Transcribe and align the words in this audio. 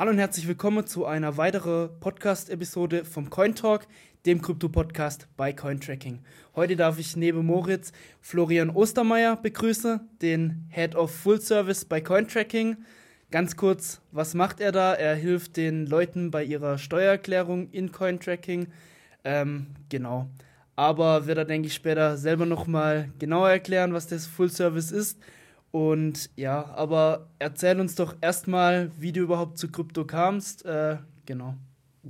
Hallo 0.00 0.12
und 0.12 0.18
herzlich 0.18 0.48
willkommen 0.48 0.86
zu 0.86 1.04
einer 1.04 1.36
weiteren 1.36 1.90
Podcast-Episode 2.00 3.04
vom 3.04 3.28
Cointalk, 3.28 3.86
dem 4.24 4.40
Krypto-Podcast 4.40 5.28
bei 5.36 5.52
Cointracking. 5.52 6.20
Heute 6.56 6.74
darf 6.74 6.98
ich 6.98 7.16
neben 7.16 7.44
Moritz 7.44 7.92
Florian 8.22 8.70
Ostermeier 8.70 9.36
begrüßen, 9.36 10.00
den 10.22 10.64
Head 10.70 10.94
of 10.94 11.14
Full 11.14 11.42
Service 11.42 11.84
bei 11.84 12.00
Cointracking. 12.00 12.78
Ganz 13.30 13.56
kurz, 13.56 14.00
was 14.10 14.32
macht 14.32 14.60
er 14.60 14.72
da? 14.72 14.94
Er 14.94 15.16
hilft 15.16 15.58
den 15.58 15.84
Leuten 15.84 16.30
bei 16.30 16.44
ihrer 16.44 16.78
Steuererklärung 16.78 17.68
in 17.70 17.92
Cointracking. 17.92 18.68
Ähm, 19.22 19.66
genau. 19.90 20.30
Aber 20.76 21.26
wird 21.26 21.36
er, 21.36 21.44
denke 21.44 21.68
ich, 21.68 21.74
später 21.74 22.16
selber 22.16 22.46
nochmal 22.46 23.10
genauer 23.18 23.50
erklären, 23.50 23.92
was 23.92 24.06
das 24.06 24.24
Full 24.24 24.48
Service 24.48 24.92
ist. 24.92 25.18
Und 25.70 26.30
ja, 26.36 26.64
aber 26.74 27.28
erzähl 27.38 27.78
uns 27.80 27.94
doch 27.94 28.16
erstmal, 28.20 28.90
wie 28.98 29.12
du 29.12 29.20
überhaupt 29.20 29.58
zu 29.58 29.70
Krypto 29.70 30.04
kamst. 30.04 30.64
Äh, 30.64 30.98
genau. 31.26 31.54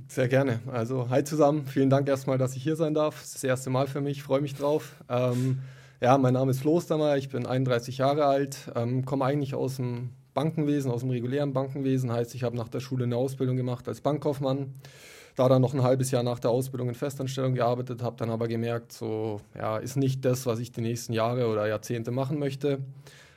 Sehr 0.07 0.27
gerne. 0.27 0.61
Also, 0.71 1.09
hi 1.09 1.23
zusammen. 1.23 1.65
Vielen 1.67 1.89
Dank 1.89 2.07
erstmal, 2.07 2.37
dass 2.37 2.55
ich 2.55 2.63
hier 2.63 2.75
sein 2.75 2.93
darf. 2.93 3.19
Das 3.19 3.25
ist 3.27 3.35
das 3.35 3.43
erste 3.43 3.69
Mal 3.69 3.87
für 3.87 4.01
mich. 4.01 4.23
Freue 4.23 4.41
mich 4.41 4.55
drauf. 4.55 4.95
Ähm, 5.09 5.59
ja, 5.99 6.17
mein 6.17 6.33
Name 6.33 6.51
ist 6.51 6.61
Flo 6.61 6.73
Ostermeier. 6.73 7.17
Ich 7.17 7.29
bin 7.29 7.45
31 7.45 7.97
Jahre 7.97 8.25
alt. 8.25 8.71
Ähm, 8.75 9.05
komme 9.05 9.25
eigentlich 9.25 9.53
aus 9.53 9.75
dem 9.75 10.09
Bankenwesen, 10.33 10.89
aus 10.89 11.01
dem 11.01 11.09
regulären 11.09 11.53
Bankenwesen. 11.53 12.11
Heißt, 12.11 12.33
ich 12.33 12.43
habe 12.43 12.55
nach 12.55 12.69
der 12.69 12.79
Schule 12.79 13.03
eine 13.03 13.17
Ausbildung 13.17 13.57
gemacht 13.57 13.87
als 13.87 14.01
Bankkaufmann. 14.01 14.73
Da 15.35 15.47
dann 15.47 15.61
noch 15.61 15.73
ein 15.73 15.83
halbes 15.83 16.11
Jahr 16.11 16.23
nach 16.23 16.39
der 16.39 16.51
Ausbildung 16.51 16.89
in 16.89 16.95
Festanstellung 16.95 17.53
gearbeitet, 17.53 18.01
habe 18.01 18.17
dann 18.17 18.29
aber 18.29 18.47
gemerkt, 18.47 18.91
so 18.91 19.39
ja, 19.55 19.77
ist 19.77 19.95
nicht 19.95 20.25
das, 20.25 20.45
was 20.45 20.59
ich 20.59 20.71
die 20.71 20.81
nächsten 20.81 21.13
Jahre 21.13 21.47
oder 21.47 21.67
Jahrzehnte 21.67 22.11
machen 22.11 22.37
möchte. 22.37 22.79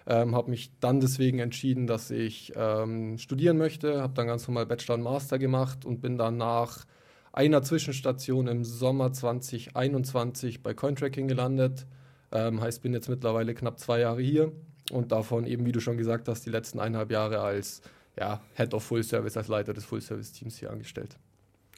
Ähm, 0.06 0.34
habe 0.34 0.50
mich 0.50 0.70
dann 0.80 1.00
deswegen 1.00 1.38
entschieden, 1.38 1.86
dass 1.86 2.10
ich 2.10 2.52
ähm, 2.56 3.16
studieren 3.16 3.56
möchte, 3.56 4.02
habe 4.02 4.12
dann 4.14 4.26
ganz 4.26 4.46
normal 4.46 4.66
Bachelor 4.66 4.96
und 4.96 5.02
Master 5.02 5.38
gemacht 5.38 5.84
und 5.84 6.02
bin 6.02 6.18
dann 6.18 6.36
nach 6.36 6.84
einer 7.32 7.62
Zwischenstation 7.62 8.46
im 8.46 8.64
Sommer 8.64 9.12
2021 9.12 10.62
bei 10.62 10.74
Cointracking 10.74 11.26
gelandet. 11.26 11.86
Ähm, 12.32 12.60
heißt, 12.60 12.82
bin 12.82 12.92
jetzt 12.92 13.08
mittlerweile 13.08 13.54
knapp 13.54 13.78
zwei 13.78 14.00
Jahre 14.00 14.20
hier 14.20 14.52
und 14.92 15.10
davon 15.10 15.46
eben, 15.46 15.64
wie 15.64 15.72
du 15.72 15.80
schon 15.80 15.96
gesagt 15.96 16.28
hast, 16.28 16.44
die 16.44 16.50
letzten 16.50 16.80
eineinhalb 16.80 17.10
Jahre 17.10 17.40
als 17.40 17.80
ja, 18.18 18.42
Head 18.54 18.74
of 18.74 18.84
Full 18.84 19.02
Service, 19.02 19.36
als 19.36 19.48
Leiter 19.48 19.72
des 19.72 19.84
Full 19.84 20.00
Service 20.00 20.32
Teams 20.32 20.58
hier 20.58 20.70
angestellt. 20.70 21.16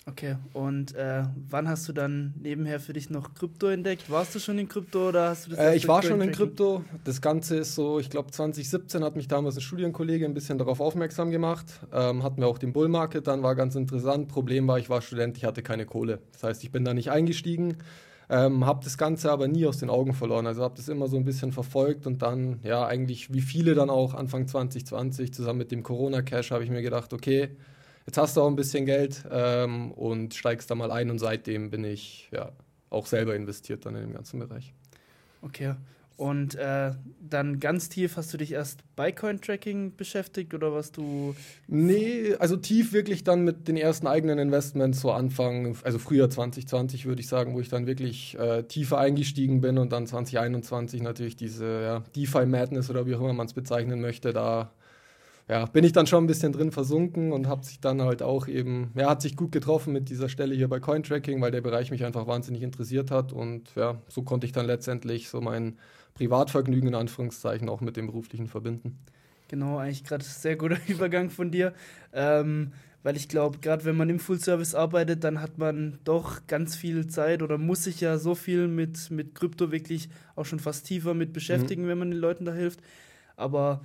Okay, 0.09 0.37
und 0.53 0.95
äh, 0.95 1.25
wann 1.51 1.69
hast 1.69 1.89
du 1.89 1.93
dann 1.93 2.33
nebenher 2.41 2.79
für 2.79 2.93
dich 2.93 3.11
noch 3.11 3.35
Krypto 3.35 3.67
entdeckt? 3.67 4.09
Warst 4.09 4.37
du 4.37 4.39
schon 4.39 4.57
in 4.57 4.69
Krypto 4.69 5.09
oder 5.09 5.31
hast 5.31 5.47
du 5.47 5.51
das? 5.51 5.59
Äh, 5.59 5.75
ich 5.75 5.89
war 5.89 6.01
schon 6.01 6.21
in 6.21 6.31
Krypto. 6.31 6.85
Das 7.03 7.21
Ganze 7.21 7.57
ist 7.57 7.75
so, 7.75 7.99
ich 7.99 8.09
glaube 8.09 8.31
2017 8.31 9.03
hat 9.03 9.17
mich 9.17 9.27
damals 9.27 9.57
ein 9.57 9.63
Studienkollege 9.63 10.25
ein 10.25 10.33
bisschen 10.33 10.59
darauf 10.59 10.79
aufmerksam 10.79 11.33
gemacht. 11.33 11.67
Ähm, 11.93 12.23
hatten 12.23 12.41
wir 12.41 12.47
auch 12.47 12.59
den 12.59 12.73
Bull 12.73 12.87
Market, 12.87 13.27
dann 13.27 13.43
war 13.43 13.57
ganz 13.57 13.75
interessant. 13.75 14.29
Problem 14.29 14.69
war, 14.69 14.79
ich 14.79 14.89
war 14.89 15.03
Student, 15.03 15.39
ich 15.39 15.45
hatte 15.45 15.65
keine 15.65 15.87
Kohle. 15.87 16.21
Das 16.35 16.45
heißt, 16.45 16.63
ich 16.63 16.71
bin 16.71 16.85
da 16.85 16.95
nicht 16.95 17.11
eingestiegen. 17.11 17.79
Ähm, 18.31 18.65
habe 18.65 18.85
das 18.85 18.99
Ganze 18.99 19.33
aber 19.33 19.49
nie 19.49 19.67
aus 19.67 19.79
den 19.79 19.91
Augen 19.91 20.15
verloren. 20.15 20.47
Also 20.47 20.63
habe 20.63 20.77
das 20.77 20.89
immer 20.89 21.09
so 21.09 21.17
ein 21.17 21.25
bisschen 21.25 21.51
verfolgt 21.51 22.07
und 22.07 22.23
dann, 22.23 22.61
ja, 22.63 22.87
eigentlich 22.87 23.33
wie 23.33 23.41
viele 23.41 23.75
dann 23.75 23.91
auch 23.91 24.15
Anfang 24.15 24.47
2020 24.47 25.35
zusammen 25.35 25.59
mit 25.59 25.73
dem 25.73 25.83
Corona-Cash 25.83 26.53
habe 26.53 26.63
ich 26.63 26.71
mir 26.71 26.83
gedacht, 26.83 27.13
okay, 27.13 27.51
jetzt 28.07 28.19
hast 28.19 28.37
du 28.37 28.43
auch 28.43 28.49
ein 28.49 28.57
bisschen 28.57 28.87
Geld 28.87 29.25
ähm, 29.31 29.93
und 29.93 30.35
steigst 30.35 30.71
da 30.71 30.75
mal 30.75 30.91
ein 30.91 31.11
und 31.11 31.19
seitdem 31.19 31.71
bin 31.71 31.85
ich 31.85 32.29
ja 32.33 32.53
auch 32.91 33.07
selber 33.07 33.35
investiert 33.35 33.85
dann 33.85 33.95
in 33.97 34.03
dem 34.03 34.15
ganzen 34.15 34.39
Bereich. 34.39 34.73
Okay. 35.43 35.75
Und 36.17 36.55
äh, 36.55 36.93
dann 37.21 37.61
ganz 37.61 37.91
tief 37.91 38.17
hast 38.17 38.33
du 38.33 38.39
dich 38.39 38.53
erst 38.53 38.81
bei 38.97 39.13
Cointracking 39.13 39.97
beschäftigt 39.97 40.55
oder 40.55 40.73
was 40.73 40.91
du? 40.91 41.37
Nee, 41.67 42.35
also 42.39 42.57
tief 42.57 42.95
wirklich 42.95 43.23
dann 43.23 43.45
mit 43.45 43.69
den 43.69 43.77
ersten 43.77 44.07
eigenen 44.07 44.39
Investments 44.39 45.03
so 45.03 45.13
Anfang, 45.13 45.77
also 45.83 45.99
früher 45.99 46.31
2020 46.31 47.05
würde 47.05 47.21
ich 47.21 47.29
sagen, 47.29 47.53
wo 47.53 47.61
ich 47.61 47.69
dann 47.69 47.87
wirklich 47.87 48.39
äh, 48.39 48.63
tiefer 48.63 48.97
eingestiegen 48.97 49.61
bin 49.61 49.77
und 49.77 49.93
dann 49.93 50.07
2021 50.07 51.03
natürlich 51.03 51.37
diese 51.37 51.83
ja, 51.83 52.03
DeFi 52.17 52.47
Madness 52.47 52.89
oder 52.89 53.05
wie 53.05 53.15
auch 53.15 53.21
immer 53.21 53.35
man 53.35 53.47
es 53.47 53.53
bezeichnen 53.53 54.01
möchte, 54.01 54.33
da 54.33 54.73
ja, 55.49 55.65
bin 55.67 55.85
ich 55.85 55.93
dann 55.93 56.07
schon 56.07 56.25
ein 56.25 56.27
bisschen 56.27 56.53
drin 56.53 56.73
versunken 56.73 57.33
und 57.33 57.47
habe 57.47 57.65
sich 57.65 57.81
dann 57.81 58.03
halt 58.03 58.21
auch 58.23 58.49
eben, 58.49 58.91
ja, 58.97 59.09
hat 59.11 59.23
sich 59.23 59.37
gut 59.37 59.53
getroffen 59.53 59.93
mit 59.93 60.09
dieser 60.09 60.29
Stelle 60.29 60.55
hier 60.55 60.69
bei 60.69 60.81
Cointracking, 60.81 61.41
weil 61.41 61.53
der 61.53 61.61
Bereich 61.61 61.91
mich 61.93 62.05
einfach 62.05 62.27
wahnsinnig 62.27 62.63
interessiert 62.63 63.13
hat 63.13 63.33
und 63.33 63.75
ja, 63.77 64.01
so 64.09 64.23
konnte 64.23 64.47
ich 64.47 64.53
dann 64.53 64.67
letztendlich 64.67 65.29
so 65.29 65.41
mein 65.41 65.79
Privatvergnügen 66.15 66.89
in 66.89 66.95
Anführungszeichen 66.97 67.69
auch 67.69 67.81
mit 67.81 67.97
dem 67.97 68.07
beruflichen 68.07 68.49
verbinden. 68.49 68.99
Genau, 69.49 69.79
eigentlich 69.79 70.03
gerade 70.03 70.25
sehr 70.25 70.57
guter 70.57 70.79
Übergang 70.89 71.31
von 71.31 71.53
dir, 71.53 71.75
ähm, 72.13 72.73
weil 73.05 73.17
ich 73.17 73.29
glaube, 73.29 73.59
gerade 73.59 73.85
wenn 73.85 73.97
man 73.97 74.11
im 74.11 74.19
Full 74.19 74.41
Service 74.41 74.75
arbeitet, 74.75 75.23
dann 75.23 75.41
hat 75.41 75.59
man 75.59 76.01
doch 76.03 76.49
ganz 76.49 76.75
viel 76.75 77.07
Zeit 77.07 77.41
oder 77.41 77.57
muss 77.57 77.85
sich 77.85 78.01
ja 78.01 78.19
so 78.19 78.35
viel 78.35 78.67
mit, 78.67 79.13
mit 79.13 79.37
Krypto 79.37 79.71
wirklich 79.71 80.09
auch 80.35 80.45
schon 80.45 80.59
fast 80.59 80.87
tiefer 80.87 81.15
mit 81.15 81.33
beschäftigen, 81.33 81.85
mhm. 81.85 81.89
wenn 81.89 81.99
man 81.99 82.11
den 82.11 82.19
Leuten 82.19 82.45
da 82.45 82.53
hilft. 82.53 82.81
Aber 83.37 83.83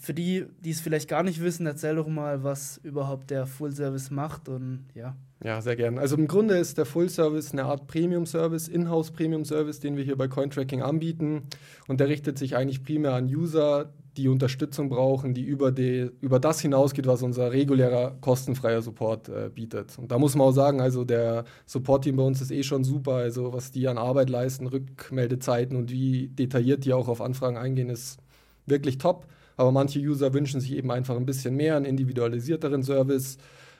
für 0.00 0.14
die, 0.14 0.46
die 0.60 0.70
es 0.70 0.80
vielleicht 0.80 1.08
gar 1.08 1.22
nicht 1.22 1.40
wissen, 1.40 1.66
erzähl 1.66 1.94
doch 1.94 2.08
mal, 2.08 2.42
was 2.42 2.78
überhaupt 2.82 3.30
der 3.30 3.46
Full 3.46 3.72
Service 3.72 4.10
macht 4.10 4.48
und 4.48 4.86
ja. 4.94 5.16
Ja, 5.42 5.62
sehr 5.62 5.76
gerne. 5.76 6.00
Also 6.00 6.16
im 6.16 6.26
Grunde 6.26 6.56
ist 6.56 6.76
der 6.76 6.84
Full 6.84 7.08
Service 7.08 7.52
eine 7.52 7.64
Art 7.64 7.86
Premium 7.86 8.26
Service, 8.26 8.68
Inhouse 8.68 9.10
Premium 9.10 9.44
Service, 9.44 9.80
den 9.80 9.96
wir 9.96 10.04
hier 10.04 10.16
bei 10.16 10.28
Cointracking 10.28 10.82
anbieten. 10.82 11.44
Und 11.88 12.00
der 12.00 12.08
richtet 12.08 12.36
sich 12.36 12.56
eigentlich 12.56 12.82
primär 12.82 13.14
an 13.14 13.24
User, 13.24 13.90
die 14.18 14.28
Unterstützung 14.28 14.90
brauchen, 14.90 15.32
die 15.32 15.44
über, 15.44 15.72
die, 15.72 16.10
über 16.20 16.40
das 16.40 16.60
hinausgeht, 16.60 17.06
was 17.06 17.22
unser 17.22 17.52
regulärer 17.52 18.18
kostenfreier 18.20 18.82
Support 18.82 19.30
äh, 19.30 19.50
bietet. 19.54 19.98
Und 19.98 20.10
da 20.10 20.18
muss 20.18 20.34
man 20.34 20.48
auch 20.48 20.52
sagen, 20.52 20.80
also 20.82 21.04
der 21.04 21.44
Support-Team 21.64 22.16
bei 22.16 22.22
uns 22.24 22.42
ist 22.42 22.50
eh 22.50 22.62
schon 22.62 22.84
super. 22.84 23.14
Also 23.14 23.54
was 23.54 23.70
die 23.70 23.88
an 23.88 23.96
Arbeit 23.96 24.28
leisten, 24.28 24.66
Rückmeldezeiten 24.66 25.76
und 25.76 25.90
wie 25.90 26.28
detailliert 26.28 26.84
die 26.84 26.92
auch 26.92 27.08
auf 27.08 27.22
Anfragen 27.22 27.56
eingehen, 27.56 27.88
ist 27.88 28.18
wirklich 28.66 28.98
top. 28.98 29.26
Aber 29.60 29.72
manche 29.72 29.98
User 29.98 30.32
wünschen 30.32 30.58
sich 30.58 30.72
eben 30.74 30.90
einfach 30.90 31.18
ein 31.18 31.26
bisschen 31.26 31.54
mehr, 31.54 31.76
einen 31.76 31.84
individualisierteren 31.84 32.82
Service. 32.82 33.36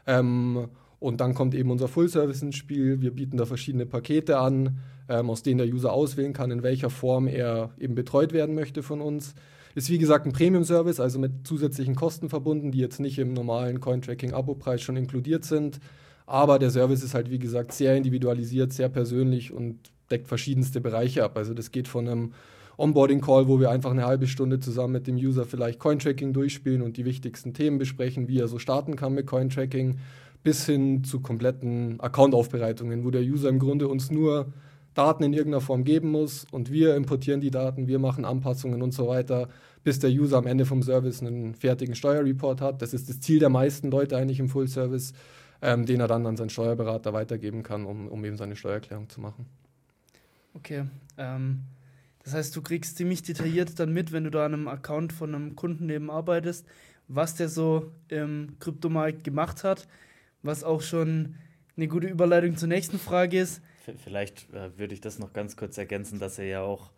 Ähm, 0.07 0.69
und 0.99 1.23
dann 1.23 1.33
kommt 1.33 1.55
eben 1.55 1.71
unser 1.71 1.89
Full-Service 1.89 2.43
ins 2.43 2.57
Spiel. 2.57 3.01
Wir 3.01 3.13
bieten 3.13 3.39
da 3.39 3.47
verschiedene 3.47 3.87
Pakete 3.87 4.37
an, 4.37 4.77
ähm, 5.09 5.31
aus 5.31 5.43
denen 5.43 5.57
der 5.57 5.69
User 5.69 5.91
auswählen 5.91 6.35
kann, 6.35 6.51
in 6.51 6.63
welcher 6.63 6.91
Form 6.91 7.27
er 7.27 7.71
eben 7.79 7.95
betreut 7.95 8.35
werden 8.35 8.55
möchte 8.55 8.83
von 8.83 9.01
uns. 9.01 9.35
Ist 9.75 9.89
wie 9.89 9.97
gesagt 9.97 10.27
ein 10.27 10.33
Premium-Service, 10.33 11.01
also 11.01 11.19
mit 11.19 11.47
zusätzlichen 11.47 11.95
Kosten 11.95 12.29
verbunden, 12.29 12.73
die 12.73 12.81
jetzt 12.81 13.01
nicht 13.01 13.19
im 13.19 13.33
normalen 13.33 13.81
Coin-Tracking-Abo-Preis 13.81 14.83
schon 14.83 14.99
inkludiert 14.99 15.47
sind. 15.47 15.81
Aber 16.27 16.59
der 16.59 16.69
Service 16.69 17.03
ist 17.03 17.15
halt 17.15 17.31
wie 17.31 17.39
gesagt 17.39 17.73
sehr 17.73 17.97
individualisiert, 17.97 18.75
sehr 18.75 18.91
persönlich 18.91 19.51
und 19.51 19.79
deckt 20.11 20.29
verschiedenste 20.29 20.83
Bereiche 20.83 21.25
ab. 21.25 21.39
Also 21.39 21.55
das 21.55 21.71
geht 21.71 21.89
von 21.89 22.07
einem 22.07 22.33
Onboarding-Call, 22.81 23.47
wo 23.47 23.61
wir 23.61 23.71
einfach 23.71 23.91
eine 23.91 24.07
halbe 24.07 24.27
Stunde 24.27 24.59
zusammen 24.59 24.95
mit 24.95 25.07
dem 25.07 25.17
User 25.17 25.45
vielleicht 25.45 25.79
Cointracking 25.79 26.33
durchspielen 26.33 26.83
und 26.83 26.97
die 26.97 27.05
wichtigsten 27.05 27.55
Themen 27.55 27.79
besprechen, 27.79 28.29
wie 28.29 28.39
er 28.39 28.49
so 28.49 28.59
starten 28.59 28.97
kann 28.97 29.15
mit 29.15 29.27
Cointracking, 29.27 29.99
bis 30.43 30.65
hin 30.67 31.05
zu 31.05 31.21
kompletten 31.21 32.01
Account-Aufbereitungen, 32.01 33.05
wo 33.05 33.11
der 33.11 33.23
User 33.23 33.49
im 33.49 33.59
Grunde 33.59 33.89
uns 33.89 34.11
nur 34.11 34.53
Daten 34.95 35.23
in 35.23 35.33
irgendeiner 35.33 35.61
Form 35.61 35.85
geben 35.85 36.11
muss 36.11 36.47
und 36.51 36.73
wir 36.73 36.97
importieren 36.97 37.41
die 37.41 37.51
Daten, 37.51 37.87
wir 37.87 37.99
machen 37.99 38.25
Anpassungen 38.25 38.83
und 38.83 38.93
so 38.93 39.07
weiter, 39.07 39.49
bis 39.85 39.99
der 39.99 40.11
User 40.11 40.39
am 40.39 40.47
Ende 40.47 40.65
vom 40.65 40.83
Service 40.83 41.23
einen 41.23 41.55
fertigen 41.55 41.95
Steuerreport 41.95 42.61
hat. 42.61 42.83
Das 42.83 42.93
ist 42.93 43.09
das 43.09 43.21
Ziel 43.21 43.39
der 43.39 43.51
meisten 43.51 43.91
Leute 43.91 44.17
eigentlich 44.17 44.41
im 44.41 44.49
Full-Service, 44.49 45.13
ähm, 45.63 45.87
den 45.87 46.01
er 46.01 46.09
dann 46.09 46.27
an 46.27 46.37
seinen 46.37 46.51
Steuerberater 46.51 47.13
weitergeben 47.13 47.63
kann, 47.63 47.85
um, 47.85 48.09
um 48.09 48.25
eben 48.25 48.37
seine 48.37 48.57
Steuererklärung 48.57 49.09
zu 49.09 49.21
machen. 49.21 49.47
Okay. 50.55 50.85
Ähm 51.19 51.61
das 52.25 52.35
heißt, 52.35 52.55
du 52.55 52.63
kriegst 52.63 52.97
ziemlich 52.97 53.23
detailliert 53.23 53.79
dann 53.79 53.93
mit, 53.93 54.13
wenn 54.13 54.25
du 54.25 54.31
da 54.31 54.45
an 54.45 54.55
einem 54.55 54.69
Account 54.69 55.13
von 55.13 55.35
einem 55.35 55.57
Kunden 55.57 55.89
eben 55.89 56.11
arbeitest, 56.11 56.67
was 57.09 57.35
der 57.35 57.49
so 57.49 57.93
im 58.09 58.57
Kryptomarkt 58.61 59.25
gemacht 59.25 59.65
hat, 59.65 59.89
was 60.43 60.63
auch 60.63 60.83
schon 60.83 61.37
eine 61.77 61.89
gute 61.89 62.07
Überleitung 62.07 62.57
zur 62.57 62.69
nächsten 62.69 62.99
Frage 62.99 63.41
ist. 63.41 63.63
Vielleicht 64.05 64.53
äh, 64.53 64.77
würde 64.79 64.95
ich 64.95 65.01
das 65.01 65.19
noch 65.19 65.33
ganz 65.33 65.57
kurz 65.57 65.79
ergänzen, 65.79 66.19
dass 66.19 66.39
er 66.39 66.45
ja 66.45 66.61
auch 66.61 66.91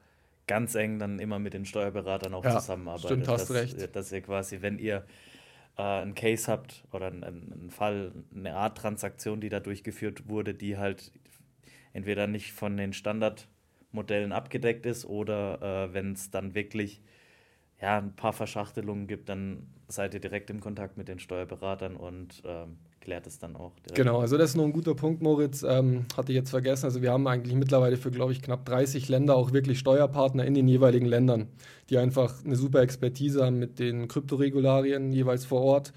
ganz 0.47 0.75
eng 0.75 0.99
dann 0.99 1.21
immer 1.21 1.39
mit 1.39 1.55
den 1.55 1.65
Steuerberatern 1.65 2.35
auch 2.35 2.45
ja, 2.45 2.59
zusammenarbeitet. 2.59 3.11
Stimmt, 3.11 3.29
hast 3.29 3.49
dass, 3.49 3.57
recht. 3.57 3.97
Dass 3.97 4.11
ihr 4.11 4.21
quasi, 4.23 4.61
wenn 4.61 4.79
ihr 4.79 5.05
äh, 5.79 5.83
einen 5.83 6.15
Case 6.15 6.51
habt 6.51 6.85
oder 6.93 7.07
einen, 7.07 7.23
einen 7.23 7.71
Fall, 7.71 8.13
eine 8.35 8.57
Art 8.57 8.77
Transaktion, 8.77 9.41
die 9.41 9.49
da 9.49 9.61
durchgeführt 9.61 10.29
wurde, 10.29 10.53
die 10.53 10.77
halt 10.77 11.13
entweder 11.93 12.27
nicht 12.27 12.53
von 12.53 12.77
den 12.77 12.93
Standard- 12.93 13.47
Modellen 13.93 14.33
abgedeckt 14.33 14.87
ist 14.87 15.05
oder 15.05 15.89
äh, 15.91 15.94
wenn 15.94 16.12
es 16.12 16.31
dann 16.31 16.55
wirklich 16.55 17.03
ja, 17.81 17.99
ein 17.99 18.15
paar 18.15 18.33
Verschachtelungen 18.33 19.06
gibt, 19.06 19.29
dann 19.29 19.67
seid 19.89 20.15
ihr 20.15 20.21
direkt 20.21 20.50
im 20.50 20.61
Kontakt 20.61 20.97
mit 20.97 21.09
den 21.09 21.19
Steuerberatern 21.19 21.97
und 21.97 22.43
ähm, 22.47 22.79
klärt 23.00 23.27
es 23.27 23.39
dann 23.39 23.56
auch. 23.56 23.73
Direkt. 23.81 23.97
Genau, 23.97 24.21
also 24.21 24.39
das 24.39 24.50
ist 24.50 24.56
noch 24.56 24.65
ein 24.65 24.73
guter 24.73 24.94
Punkt, 24.94 25.21
Moritz. 25.21 25.65
Ähm, 25.65 26.06
hatte 26.17 26.33
ich 26.33 26.37
jetzt 26.37 26.50
vergessen. 26.50 26.87
Also 26.87 27.03
wir 27.03 27.11
haben 27.11 27.27
eigentlich 27.27 27.55
mittlerweile 27.55 27.97
für, 27.97 28.12
glaube 28.12 28.33
ich, 28.33 28.41
knapp 28.41 28.65
30 28.65 29.09
Länder 29.09 29.35
auch 29.35 29.53
wirklich 29.53 29.81
Steuerpartner 29.81 30.45
in 30.45 30.55
den 30.55 30.69
jeweiligen 30.69 31.06
Ländern, 31.06 31.49
die 31.91 31.99
einfach 31.99 32.45
eine 32.45 32.56
super 32.56 32.81
Expertise 32.81 33.45
haben 33.45 33.59
mit 33.59 33.81
den 33.81 34.06
Kryptoregularien 34.06 35.12
jeweils 35.12 35.45
vor 35.45 35.61
Ort 35.61 35.93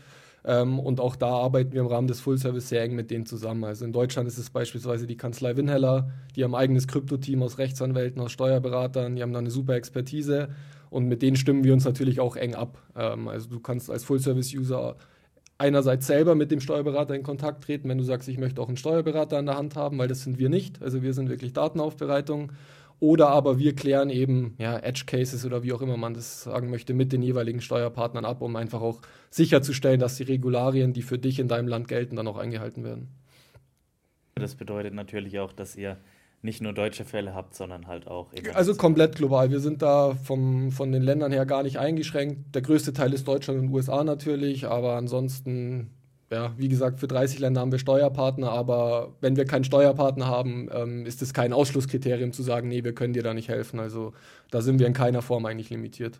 Ähm, 0.45 0.79
und 0.79 0.99
auch 0.99 1.15
da 1.15 1.29
arbeiten 1.29 1.73
wir 1.73 1.81
im 1.81 1.87
Rahmen 1.87 2.07
des 2.07 2.19
Full 2.19 2.37
Service 2.37 2.69
sehr 2.69 2.83
eng 2.83 2.95
mit 2.95 3.09
denen 3.09 3.25
zusammen. 3.25 3.63
Also 3.63 3.83
in 3.83 3.91
Deutschland 3.91 4.27
ist 4.27 4.37
es 4.37 4.51
beispielsweise 4.51 5.07
die 5.07 5.17
Kanzlei 5.17 5.57
Winheller, 5.57 6.11
die 6.35 6.43
haben 6.43 6.53
ein 6.53 6.61
eigenes 6.61 6.87
Krypto-Team 6.87 7.41
aus 7.41 7.57
Rechtsanwälten, 7.57 8.21
aus 8.21 8.31
Steuerberatern, 8.31 9.15
die 9.15 9.23
haben 9.23 9.33
da 9.33 9.39
eine 9.39 9.49
super 9.49 9.73
Expertise 9.73 10.49
und 10.91 11.07
mit 11.07 11.23
denen 11.23 11.35
stimmen 11.35 11.63
wir 11.63 11.73
uns 11.73 11.83
natürlich 11.83 12.19
auch 12.19 12.35
eng 12.35 12.53
ab. 12.53 12.77
Ähm, 12.95 13.27
also 13.27 13.49
du 13.49 13.59
kannst 13.59 13.89
als 13.89 14.03
Full 14.03 14.19
Service 14.19 14.53
User 14.53 14.95
einerseits 15.57 16.05
selber 16.05 16.35
mit 16.35 16.51
dem 16.51 16.59
Steuerberater 16.59 17.15
in 17.15 17.23
Kontakt 17.23 17.63
treten, 17.63 17.89
wenn 17.89 17.97
du 17.97 18.03
sagst, 18.03 18.27
ich 18.27 18.37
möchte 18.37 18.61
auch 18.61 18.67
einen 18.67 18.77
Steuerberater 18.77 19.37
an 19.37 19.45
der 19.45 19.57
Hand 19.57 19.75
haben, 19.75 19.97
weil 19.97 20.07
das 20.07 20.23
sind 20.23 20.37
wir 20.37 20.49
nicht. 20.49 20.81
Also 20.81 21.01
wir 21.01 21.13
sind 21.13 21.29
wirklich 21.29 21.53
Datenaufbereitung. 21.53 22.51
Oder 22.99 23.29
aber 23.29 23.59
wir 23.59 23.75
klären 23.75 24.09
eben 24.09 24.55
ja, 24.57 24.77
Edge 24.77 25.03
Cases 25.05 25.45
oder 25.45 25.63
wie 25.63 25.73
auch 25.73 25.81
immer 25.81 25.97
man 25.97 26.13
das 26.13 26.43
sagen 26.43 26.69
möchte, 26.69 26.93
mit 26.93 27.11
den 27.11 27.21
jeweiligen 27.21 27.61
Steuerpartnern 27.61 28.25
ab, 28.25 28.41
um 28.41 28.55
einfach 28.55 28.81
auch 28.81 29.01
sicherzustellen, 29.29 29.99
dass 29.99 30.15
die 30.15 30.23
Regularien, 30.23 30.93
die 30.93 31.01
für 31.01 31.19
dich 31.19 31.39
in 31.39 31.47
deinem 31.47 31.67
Land 31.67 31.87
gelten, 31.87 32.15
dann 32.15 32.27
auch 32.27 32.37
eingehalten 32.37 32.83
werden. 32.83 33.09
Das 34.35 34.55
bedeutet 34.55 34.93
natürlich 34.93 35.39
auch, 35.39 35.53
dass 35.53 35.75
ihr 35.75 35.97
nicht 36.45 36.61
nur 36.61 36.73
deutsche 36.73 37.03
Fälle 37.03 37.33
habt, 37.33 37.55
sondern 37.55 37.87
halt 37.87 38.07
auch. 38.07 38.31
Also 38.53 38.75
komplett 38.75 39.15
global. 39.15 39.49
Wir 39.51 39.59
sind 39.59 39.81
da 39.81 40.13
vom, 40.15 40.71
von 40.71 40.91
den 40.91 41.01
Ländern 41.01 41.31
her 41.31 41.45
gar 41.45 41.63
nicht 41.63 41.79
eingeschränkt. 41.79 42.55
Der 42.55 42.61
größte 42.61 42.93
Teil 42.93 43.13
ist 43.13 43.27
Deutschland 43.27 43.59
und 43.59 43.69
USA 43.69 44.03
natürlich, 44.03 44.65
aber 44.67 44.95
ansonsten, 44.95 45.89
ja, 46.31 46.53
wie 46.57 46.69
gesagt, 46.69 46.99
für 46.99 47.07
30 47.07 47.39
Länder 47.39 47.61
haben 47.61 47.71
wir 47.71 47.79
Steuerpartner, 47.79 48.49
aber 48.49 49.15
wenn 49.21 49.35
wir 49.35 49.45
keinen 49.45 49.63
Steuerpartner 49.63 50.25
haben, 50.25 50.69
ähm, 50.73 51.05
ist 51.05 51.21
es 51.21 51.33
kein 51.33 51.53
Ausschlusskriterium 51.53 52.31
zu 52.33 52.41
sagen, 52.41 52.67
nee, 52.67 52.83
wir 52.83 52.95
können 52.95 53.13
dir 53.13 53.23
da 53.23 53.33
nicht 53.33 53.49
helfen. 53.49 53.79
Also 53.79 54.13
da 54.49 54.61
sind 54.61 54.79
wir 54.79 54.87
in 54.87 54.93
keiner 54.93 55.21
Form 55.21 55.45
eigentlich 55.45 55.69
limitiert. 55.69 56.19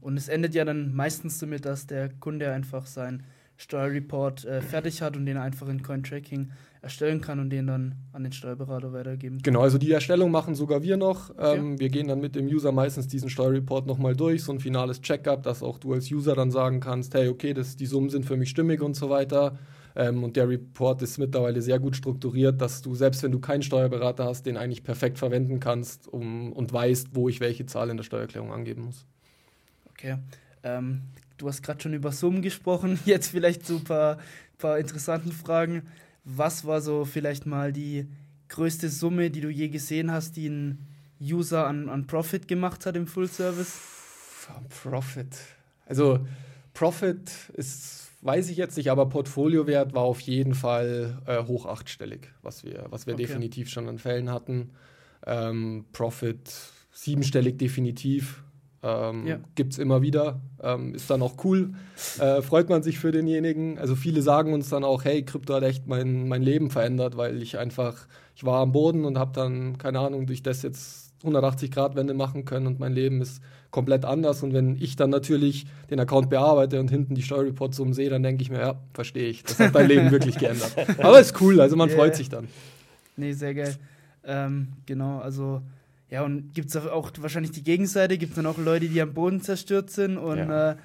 Und 0.00 0.16
es 0.16 0.28
endet 0.28 0.54
ja 0.54 0.64
dann 0.64 0.94
meistens 0.94 1.38
damit, 1.38 1.64
dass 1.64 1.86
der 1.86 2.08
Kunde 2.08 2.52
einfach 2.52 2.86
sein 2.86 3.24
Steuerreport 3.56 4.44
äh, 4.44 4.60
fertig 4.60 5.02
hat 5.02 5.16
und 5.16 5.26
den 5.26 5.36
einfach 5.36 5.68
in 5.68 5.82
Cointracking 5.82 6.50
erstellen 6.82 7.20
kann 7.20 7.38
und 7.38 7.50
den 7.50 7.68
dann 7.68 7.94
an 8.12 8.24
den 8.24 8.32
Steuerberater 8.32 8.92
weitergeben 8.92 9.36
kann. 9.36 9.42
Genau, 9.42 9.60
also 9.60 9.78
die 9.78 9.92
Erstellung 9.92 10.32
machen 10.32 10.56
sogar 10.56 10.82
wir 10.82 10.96
noch. 10.96 11.30
Okay. 11.30 11.56
Ähm, 11.56 11.78
wir 11.78 11.88
gehen 11.88 12.08
dann 12.08 12.20
mit 12.20 12.34
dem 12.34 12.46
User 12.46 12.72
meistens 12.72 13.06
diesen 13.06 13.30
Steuerreport 13.30 13.86
nochmal 13.86 14.16
durch, 14.16 14.42
so 14.42 14.52
ein 14.52 14.58
finales 14.58 15.00
Checkup, 15.00 15.44
dass 15.44 15.62
auch 15.62 15.78
du 15.78 15.92
als 15.92 16.10
User 16.10 16.34
dann 16.34 16.50
sagen 16.50 16.80
kannst, 16.80 17.14
hey, 17.14 17.28
okay, 17.28 17.54
das, 17.54 17.76
die 17.76 17.86
Summen 17.86 18.10
sind 18.10 18.26
für 18.26 18.36
mich 18.36 18.50
stimmig 18.50 18.82
und 18.82 18.94
so 18.94 19.08
weiter. 19.08 19.56
Ähm, 19.94 20.24
und 20.24 20.36
der 20.36 20.48
Report 20.48 21.00
ist 21.02 21.18
mittlerweile 21.18 21.62
sehr 21.62 21.78
gut 21.78 21.94
strukturiert, 21.94 22.60
dass 22.60 22.82
du, 22.82 22.96
selbst 22.96 23.22
wenn 23.22 23.30
du 23.30 23.38
keinen 23.38 23.62
Steuerberater 23.62 24.24
hast, 24.24 24.44
den 24.46 24.56
eigentlich 24.56 24.82
perfekt 24.82 25.18
verwenden 25.18 25.60
kannst 25.60 26.08
um, 26.08 26.52
und 26.52 26.72
weißt, 26.72 27.10
wo 27.12 27.28
ich 27.28 27.38
welche 27.38 27.64
Zahl 27.66 27.90
in 27.90 27.96
der 27.96 28.04
Steuererklärung 28.04 28.52
angeben 28.52 28.86
muss. 28.86 29.06
Okay. 29.90 30.16
Ähm, 30.64 31.02
du 31.36 31.46
hast 31.46 31.62
gerade 31.62 31.80
schon 31.80 31.94
über 31.94 32.10
Summen 32.10 32.42
gesprochen, 32.42 32.98
jetzt 33.04 33.28
vielleicht 33.28 33.66
so 33.66 33.76
ein 33.76 33.84
paar, 33.84 34.18
paar 34.58 34.78
interessanten 34.78 35.30
Fragen. 35.30 35.82
Was 36.24 36.64
war 36.64 36.80
so 36.80 37.04
vielleicht 37.04 37.46
mal 37.46 37.72
die 37.72 38.06
größte 38.48 38.88
Summe, 38.88 39.30
die 39.30 39.40
du 39.40 39.48
je 39.48 39.68
gesehen 39.68 40.10
hast, 40.10 40.36
die 40.36 40.48
ein 40.48 40.86
User 41.20 41.66
an, 41.66 41.88
an 41.88 42.06
Profit 42.06 42.48
gemacht 42.48 42.86
hat 42.86 42.96
im 42.96 43.06
Full 43.06 43.28
Service? 43.28 43.78
Profit. 44.82 45.38
Also 45.86 46.26
Profit 46.74 47.30
ist, 47.54 48.10
weiß 48.22 48.50
ich 48.50 48.56
jetzt 48.56 48.76
nicht, 48.76 48.90
aber 48.90 49.08
Portfoliowert 49.08 49.94
war 49.94 50.02
auf 50.02 50.20
jeden 50.20 50.54
Fall 50.54 51.20
äh, 51.26 51.44
hoch 51.44 51.66
achtstellig, 51.66 52.32
was 52.42 52.64
wir, 52.64 52.86
was 52.90 53.06
wir 53.06 53.14
okay. 53.14 53.24
definitiv 53.24 53.68
schon 53.68 53.88
an 53.88 53.98
Fällen 53.98 54.30
hatten. 54.30 54.70
Ähm, 55.26 55.84
Profit 55.92 56.52
siebenstellig 56.92 57.58
definitiv. 57.58 58.42
Ähm, 58.82 59.26
ja. 59.26 59.38
Gibt 59.54 59.74
es 59.74 59.78
immer 59.78 60.02
wieder. 60.02 60.40
Ähm, 60.60 60.94
ist 60.94 61.08
dann 61.08 61.22
auch 61.22 61.44
cool. 61.44 61.74
Äh, 62.18 62.42
freut 62.42 62.68
man 62.68 62.82
sich 62.82 62.98
für 62.98 63.12
denjenigen. 63.12 63.78
Also 63.78 63.94
viele 63.94 64.22
sagen 64.22 64.52
uns 64.52 64.68
dann 64.68 64.82
auch, 64.82 65.04
hey, 65.04 65.24
Krypto 65.24 65.54
hat 65.54 65.62
echt 65.62 65.86
mein, 65.86 66.26
mein 66.28 66.42
Leben 66.42 66.70
verändert, 66.70 67.16
weil 67.16 67.40
ich 67.42 67.58
einfach, 67.58 68.06
ich 68.34 68.44
war 68.44 68.60
am 68.60 68.72
Boden 68.72 69.04
und 69.04 69.18
habe 69.18 69.32
dann, 69.32 69.78
keine 69.78 70.00
Ahnung, 70.00 70.26
durch 70.26 70.42
das 70.42 70.62
jetzt 70.62 71.12
180-Grad-Wende 71.24 72.14
machen 72.14 72.44
können 72.44 72.66
und 72.66 72.80
mein 72.80 72.92
Leben 72.92 73.20
ist 73.20 73.40
komplett 73.70 74.04
anders. 74.04 74.42
Und 74.42 74.52
wenn 74.52 74.76
ich 74.80 74.96
dann 74.96 75.10
natürlich 75.10 75.66
den 75.90 76.00
Account 76.00 76.28
bearbeite 76.28 76.80
und 76.80 76.90
hinten 76.90 77.14
die 77.14 77.22
Steuerreports 77.22 77.76
so 77.76 77.92
sehe, 77.92 78.10
dann 78.10 78.22
denke 78.24 78.42
ich 78.42 78.50
mir, 78.50 78.60
ja, 78.60 78.74
verstehe 78.94 79.28
ich. 79.28 79.44
Das 79.44 79.60
hat 79.60 79.74
dein 79.74 79.86
Leben 79.86 80.10
wirklich 80.12 80.38
geändert. 80.38 80.74
Aber 80.98 81.20
ist 81.20 81.40
cool, 81.40 81.60
also 81.60 81.76
man 81.76 81.88
yeah. 81.88 81.98
freut 81.98 82.16
sich 82.16 82.28
dann. 82.28 82.48
Nee, 83.16 83.32
sehr 83.32 83.54
geil. 83.54 83.76
Ähm, 84.24 84.68
genau, 84.86 85.18
also 85.18 85.62
ja, 86.12 86.22
und 86.24 86.52
gibt 86.52 86.68
es 86.68 86.76
auch 86.76 87.10
wahrscheinlich 87.20 87.52
die 87.52 87.62
Gegenseite, 87.62 88.18
gibt 88.18 88.32
es 88.32 88.36
dann 88.36 88.44
auch 88.44 88.58
Leute, 88.58 88.86
die 88.86 89.00
am 89.00 89.14
Boden 89.14 89.40
zerstört 89.40 89.88
sind 89.88 90.18
und 90.18 90.36
ja. 90.36 90.72
äh, 90.72 90.76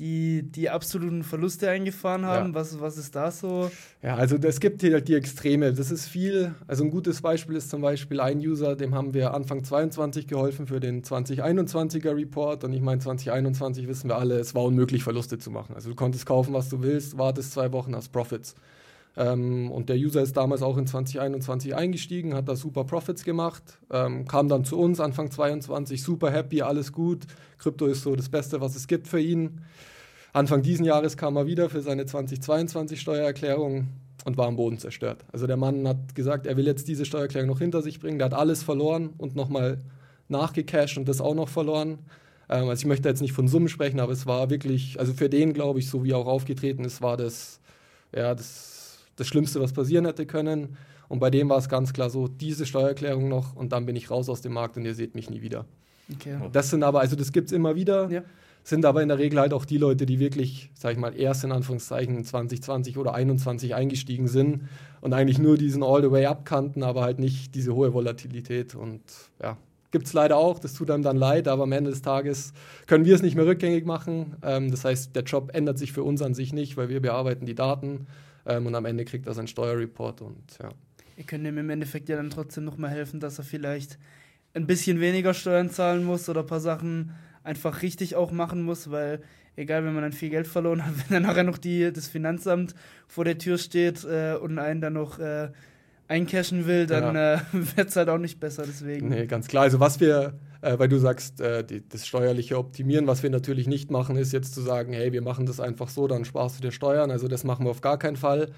die 0.00 0.42
die 0.42 0.70
absoluten 0.70 1.22
Verluste 1.22 1.70
eingefahren 1.70 2.26
haben. 2.26 2.48
Ja. 2.48 2.54
Was, 2.56 2.80
was 2.80 2.98
ist 2.98 3.14
da 3.14 3.30
so? 3.30 3.70
Ja, 4.02 4.16
also 4.16 4.36
es 4.38 4.58
gibt 4.58 4.80
hier 4.80 4.94
halt 4.94 5.06
die 5.06 5.14
Extreme. 5.14 5.72
Das 5.72 5.92
ist 5.92 6.08
viel. 6.08 6.56
Also 6.66 6.82
ein 6.82 6.90
gutes 6.90 7.22
Beispiel 7.22 7.54
ist 7.54 7.70
zum 7.70 7.80
Beispiel 7.80 8.18
ein 8.18 8.38
User, 8.38 8.74
dem 8.74 8.92
haben 8.92 9.14
wir 9.14 9.34
Anfang 9.34 9.62
22 9.62 10.26
geholfen 10.26 10.66
für 10.66 10.80
den 10.80 11.04
2021er 11.04 12.16
Report. 12.16 12.64
Und 12.64 12.72
ich 12.72 12.80
meine, 12.80 13.00
2021 13.00 13.86
wissen 13.86 14.08
wir 14.08 14.16
alle, 14.16 14.40
es 14.40 14.52
war 14.56 14.64
unmöglich, 14.64 15.04
Verluste 15.04 15.38
zu 15.38 15.52
machen. 15.52 15.76
Also 15.76 15.90
du 15.90 15.94
konntest 15.94 16.26
kaufen, 16.26 16.54
was 16.54 16.68
du 16.68 16.82
willst, 16.82 17.18
wartest 17.18 17.52
zwei 17.52 17.70
Wochen, 17.70 17.94
hast 17.94 18.08
Profits. 18.08 18.56
Ähm, 19.16 19.70
und 19.70 19.88
der 19.88 19.96
User 19.96 20.22
ist 20.22 20.36
damals 20.36 20.62
auch 20.62 20.78
in 20.78 20.86
2021 20.86 21.74
eingestiegen, 21.74 22.34
hat 22.34 22.48
da 22.48 22.56
super 22.56 22.84
Profits 22.84 23.24
gemacht, 23.24 23.62
ähm, 23.90 24.26
kam 24.26 24.48
dann 24.48 24.64
zu 24.64 24.78
uns 24.78 25.00
Anfang 25.00 25.30
22, 25.30 26.02
super 26.02 26.30
happy, 26.30 26.62
alles 26.62 26.92
gut. 26.92 27.26
Krypto 27.58 27.86
ist 27.86 28.02
so 28.02 28.16
das 28.16 28.28
Beste, 28.28 28.60
was 28.60 28.74
es 28.74 28.86
gibt 28.86 29.08
für 29.08 29.20
ihn. 29.20 29.60
Anfang 30.32 30.62
diesen 30.62 30.86
Jahres 30.86 31.18
kam 31.18 31.36
er 31.36 31.46
wieder 31.46 31.68
für 31.68 31.82
seine 31.82 32.06
2022 32.06 32.98
Steuererklärung 33.00 33.88
und 34.24 34.38
war 34.38 34.46
am 34.46 34.56
Boden 34.56 34.78
zerstört. 34.78 35.24
Also 35.30 35.46
der 35.46 35.58
Mann 35.58 35.86
hat 35.86 36.14
gesagt, 36.14 36.46
er 36.46 36.56
will 36.56 36.66
jetzt 36.66 36.88
diese 36.88 37.04
Steuererklärung 37.04 37.48
noch 37.48 37.58
hinter 37.58 37.82
sich 37.82 38.00
bringen. 38.00 38.18
Der 38.18 38.26
hat 38.26 38.34
alles 38.34 38.62
verloren 38.62 39.10
und 39.18 39.36
nochmal 39.36 39.78
nachgecasht 40.28 40.96
und 40.96 41.06
das 41.06 41.20
auch 41.20 41.34
noch 41.34 41.50
verloren. 41.50 41.98
Ähm, 42.48 42.68
also 42.68 42.80
ich 42.80 42.86
möchte 42.86 43.10
jetzt 43.10 43.20
nicht 43.20 43.34
von 43.34 43.46
Summen 43.46 43.68
sprechen, 43.68 44.00
aber 44.00 44.12
es 44.12 44.24
war 44.24 44.48
wirklich, 44.48 44.98
also 44.98 45.12
für 45.12 45.28
den 45.28 45.52
glaube 45.52 45.80
ich, 45.80 45.90
so 45.90 46.02
wie 46.02 46.12
er 46.12 46.18
auch 46.18 46.26
aufgetreten 46.26 46.84
ist, 46.84 47.02
war 47.02 47.18
das, 47.18 47.60
ja, 48.14 48.34
das 48.34 48.71
das 49.16 49.26
Schlimmste, 49.26 49.60
was 49.60 49.72
passieren 49.72 50.04
hätte 50.04 50.26
können. 50.26 50.76
Und 51.08 51.18
bei 51.18 51.30
dem 51.30 51.48
war 51.48 51.58
es 51.58 51.68
ganz 51.68 51.92
klar 51.92 52.10
so, 52.10 52.28
diese 52.28 52.64
Steuererklärung 52.64 53.28
noch 53.28 53.54
und 53.54 53.72
dann 53.72 53.84
bin 53.84 53.96
ich 53.96 54.10
raus 54.10 54.28
aus 54.28 54.40
dem 54.40 54.54
Markt 54.54 54.76
und 54.76 54.84
ihr 54.84 54.94
seht 54.94 55.14
mich 55.14 55.28
nie 55.28 55.42
wieder. 55.42 55.66
Okay. 56.14 56.38
Das 56.52 56.70
sind 56.70 56.82
aber, 56.82 57.00
also 57.00 57.16
das 57.16 57.32
gibt 57.32 57.48
es 57.48 57.52
immer 57.52 57.74
wieder, 57.74 58.10
ja. 58.10 58.22
sind 58.64 58.84
aber 58.84 59.02
in 59.02 59.08
der 59.08 59.18
Regel 59.18 59.38
halt 59.38 59.52
auch 59.52 59.64
die 59.64 59.78
Leute, 59.78 60.06
die 60.06 60.18
wirklich, 60.18 60.70
sag 60.74 60.92
ich 60.92 60.98
mal, 60.98 61.14
erst 61.14 61.44
in 61.44 61.52
Anführungszeichen 61.52 62.16
in 62.16 62.24
2020 62.24 62.98
oder 62.98 63.10
2021 63.10 63.74
eingestiegen 63.74 64.28
sind 64.28 64.62
und 65.00 65.12
eigentlich 65.12 65.38
nur 65.38 65.56
diesen 65.56 65.82
All-the-Way 65.82 66.26
abkannten, 66.26 66.82
aber 66.82 67.02
halt 67.02 67.18
nicht 67.18 67.54
diese 67.54 67.74
hohe 67.74 67.92
Volatilität. 67.92 68.74
Und 68.74 69.02
ja, 69.42 69.56
gibt 69.90 70.06
es 70.06 70.12
leider 70.12 70.38
auch, 70.38 70.58
das 70.58 70.74
tut 70.74 70.90
einem 70.90 71.02
dann 71.02 71.16
leid, 71.16 71.46
aber 71.46 71.64
am 71.64 71.72
Ende 71.72 71.90
des 71.90 72.02
Tages 72.02 72.52
können 72.86 73.04
wir 73.04 73.14
es 73.14 73.22
nicht 73.22 73.36
mehr 73.36 73.46
rückgängig 73.46 73.84
machen. 73.84 74.36
Ähm, 74.42 74.70
das 74.70 74.84
heißt, 74.84 75.14
der 75.14 75.22
Job 75.24 75.50
ändert 75.54 75.78
sich 75.78 75.92
für 75.92 76.02
uns 76.02 76.22
an 76.22 76.34
sich 76.34 76.52
nicht, 76.52 76.76
weil 76.76 76.88
wir 76.88 77.00
bearbeiten 77.00 77.46
die 77.46 77.54
Daten 77.54 78.06
ähm, 78.46 78.66
und 78.66 78.74
am 78.74 78.84
Ende 78.84 79.04
kriegt 79.04 79.26
er 79.26 79.34
seinen 79.34 79.48
Steuerreport 79.48 80.20
und 80.20 80.58
ja. 80.60 80.70
Ihr 81.16 81.24
könnt 81.24 81.46
ihm 81.46 81.58
im 81.58 81.70
Endeffekt 81.70 82.08
ja 82.08 82.16
dann 82.16 82.30
trotzdem 82.30 82.64
nochmal 82.64 82.90
helfen, 82.90 83.20
dass 83.20 83.38
er 83.38 83.44
vielleicht 83.44 83.98
ein 84.54 84.66
bisschen 84.66 85.00
weniger 85.00 85.34
Steuern 85.34 85.70
zahlen 85.70 86.04
muss 86.04 86.28
oder 86.28 86.40
ein 86.40 86.46
paar 86.46 86.60
Sachen 86.60 87.12
einfach 87.44 87.82
richtig 87.82 88.16
auch 88.16 88.32
machen 88.32 88.62
muss, 88.62 88.90
weil 88.90 89.20
egal, 89.56 89.84
wenn 89.84 89.94
man 89.94 90.02
dann 90.02 90.12
viel 90.12 90.30
Geld 90.30 90.46
verloren 90.46 90.84
hat, 90.84 90.94
wenn 90.98 91.14
dann 91.14 91.22
nachher 91.24 91.44
noch 91.44 91.58
die, 91.58 91.92
das 91.92 92.08
Finanzamt 92.08 92.74
vor 93.06 93.24
der 93.24 93.38
Tür 93.38 93.58
steht 93.58 94.04
äh, 94.04 94.34
und 94.34 94.58
einen 94.58 94.80
dann 94.80 94.94
noch 94.94 95.18
äh, 95.18 95.50
eincashen 96.08 96.66
will, 96.66 96.86
dann 96.86 97.14
ja. 97.14 97.34
äh, 97.34 97.40
wird 97.52 97.88
es 97.88 97.96
halt 97.96 98.08
auch 98.08 98.18
nicht 98.18 98.40
besser. 98.40 98.64
Deswegen. 98.66 99.08
Nee, 99.08 99.26
ganz 99.26 99.48
klar. 99.48 99.64
Also 99.64 99.80
was 99.80 100.00
wir 100.00 100.34
äh, 100.62 100.78
weil 100.78 100.88
du 100.88 100.98
sagst, 100.98 101.40
äh, 101.40 101.64
die, 101.64 101.86
das 101.86 102.06
steuerliche 102.06 102.56
Optimieren, 102.56 103.06
was 103.06 103.22
wir 103.22 103.30
natürlich 103.30 103.66
nicht 103.66 103.90
machen, 103.90 104.16
ist 104.16 104.32
jetzt 104.32 104.54
zu 104.54 104.62
sagen, 104.62 104.92
hey, 104.92 105.12
wir 105.12 105.22
machen 105.22 105.44
das 105.44 105.60
einfach 105.60 105.88
so, 105.88 106.06
dann 106.06 106.24
sparst 106.24 106.58
du 106.58 106.62
dir 106.62 106.72
Steuern. 106.72 107.10
Also 107.10 107.28
das 107.28 107.44
machen 107.44 107.66
wir 107.66 107.70
auf 107.70 107.80
gar 107.80 107.98
keinen 107.98 108.16
Fall. 108.16 108.48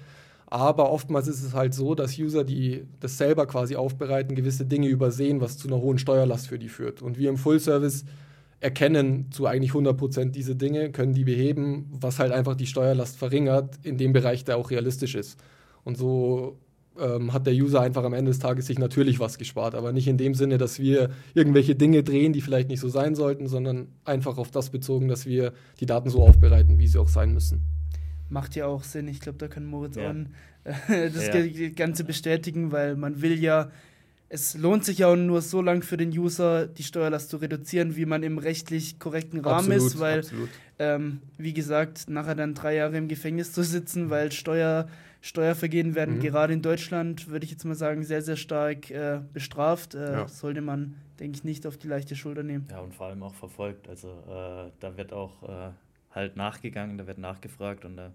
Aber 0.47 0.91
oftmals 0.91 1.27
ist 1.27 1.43
es 1.43 1.53
halt 1.53 1.73
so, 1.73 1.95
dass 1.95 2.19
User, 2.19 2.43
die 2.43 2.85
das 2.99 3.17
selber 3.17 3.47
quasi 3.47 3.75
aufbereiten, 3.75 4.35
gewisse 4.35 4.65
Dinge 4.65 4.87
übersehen, 4.87 5.41
was 5.41 5.57
zu 5.57 5.67
einer 5.67 5.77
hohen 5.77 5.97
Steuerlast 5.97 6.47
für 6.47 6.59
die 6.59 6.69
führt. 6.69 7.01
Und 7.01 7.17
wir 7.17 7.29
im 7.29 7.37
Full 7.37 7.59
Service 7.59 8.05
erkennen 8.59 9.31
zu 9.31 9.47
eigentlich 9.47 9.71
100 9.71 9.97
Prozent 9.97 10.35
diese 10.35 10.55
Dinge, 10.55 10.91
können 10.91 11.13
die 11.13 11.23
beheben, 11.23 11.87
was 11.99 12.19
halt 12.19 12.31
einfach 12.31 12.55
die 12.55 12.67
Steuerlast 12.67 13.17
verringert 13.17 13.79
in 13.83 13.97
dem 13.97 14.13
Bereich, 14.13 14.43
der 14.43 14.57
auch 14.57 14.69
realistisch 14.69 15.15
ist. 15.15 15.39
Und 15.83 15.97
so 15.97 16.57
ähm, 16.99 17.33
hat 17.33 17.45
der 17.45 17.53
User 17.53 17.81
einfach 17.81 18.03
am 18.03 18.13
Ende 18.13 18.31
des 18.31 18.39
Tages 18.39 18.67
sich 18.67 18.79
natürlich 18.79 19.19
was 19.19 19.37
gespart. 19.37 19.75
Aber 19.75 19.91
nicht 19.91 20.07
in 20.07 20.17
dem 20.17 20.33
Sinne, 20.33 20.57
dass 20.57 20.79
wir 20.79 21.09
irgendwelche 21.33 21.75
Dinge 21.75 22.03
drehen, 22.03 22.33
die 22.33 22.41
vielleicht 22.41 22.69
nicht 22.69 22.79
so 22.79 22.89
sein 22.89 23.15
sollten, 23.15 23.47
sondern 23.47 23.87
einfach 24.03 24.37
auf 24.37 24.51
das 24.51 24.69
bezogen, 24.69 25.07
dass 25.07 25.25
wir 25.25 25.53
die 25.79 25.85
Daten 25.85 26.09
so 26.09 26.23
aufbereiten, 26.23 26.79
wie 26.79 26.87
sie 26.87 26.99
auch 26.99 27.09
sein 27.09 27.33
müssen. 27.33 27.63
Macht 28.29 28.55
ja 28.55 28.65
auch 28.65 28.83
Sinn. 28.83 29.07
Ich 29.07 29.19
glaube, 29.19 29.37
da 29.37 29.47
kann 29.47 29.65
Moritz 29.65 29.97
ja. 29.97 30.09
an 30.09 30.33
äh, 30.63 31.09
das 31.11 31.27
ja. 31.27 31.69
Ganze 31.69 32.03
bestätigen, 32.03 32.71
weil 32.71 32.95
man 32.95 33.21
will 33.21 33.39
ja 33.39 33.69
es 34.27 34.57
lohnt 34.57 34.83
sich 34.83 34.99
ja 34.99 35.07
auch 35.07 35.15
nur 35.15 35.41
so 35.41 35.61
lang 35.61 35.81
für 35.83 35.97
den 35.97 36.09
User, 36.09 36.67
die 36.67 36.83
Steuerlast 36.83 37.29
zu 37.29 37.37
reduzieren, 37.37 37.95
wie 37.95 38.05
man 38.05 38.23
im 38.23 38.37
rechtlich 38.37 38.99
korrekten 38.99 39.39
Rahmen 39.39 39.71
absolut, 39.71 39.93
ist, 39.93 39.99
weil. 39.99 40.21
Ähm, 40.77 41.21
wie 41.37 41.53
gesagt, 41.53 42.09
nachher 42.09 42.35
dann 42.35 42.53
drei 42.53 42.75
Jahre 42.75 42.97
im 42.97 43.07
Gefängnis 43.07 43.53
zu 43.53 43.63
sitzen, 43.63 44.09
weil 44.09 44.33
Steuer, 44.33 44.89
Steuervergehen 45.25 45.95
werden 45.95 46.17
mhm. 46.17 46.19
gerade 46.19 46.53
in 46.53 46.61
Deutschland, 46.61 47.29
würde 47.29 47.45
ich 47.45 47.51
jetzt 47.51 47.65
mal 47.65 47.73
sagen, 47.73 48.03
sehr, 48.03 48.21
sehr 48.21 48.35
stark 48.35 48.91
äh, 48.91 49.21
bestraft. 49.33 49.95
Äh, 49.95 50.11
ja. 50.11 50.27
Sollte 50.27 50.61
man, 50.61 50.97
denke 51.19 51.37
ich, 51.37 51.43
nicht 51.43 51.65
auf 51.65 51.77
die 51.77 51.87
leichte 51.87 52.15
Schulter 52.15 52.43
nehmen. 52.43 52.67
Ja, 52.69 52.81
und 52.81 52.93
vor 52.93 53.07
allem 53.07 53.23
auch 53.23 53.33
verfolgt. 53.33 53.89
Also 53.89 54.09
äh, 54.09 54.71
da 54.79 54.97
wird 54.97 55.13
auch 55.13 55.41
äh, 55.41 55.71
halt 56.11 56.35
nachgegangen, 56.35 56.99
da 56.99 57.07
wird 57.07 57.17
nachgefragt 57.17 57.85
und 57.85 57.97
da 57.97 58.11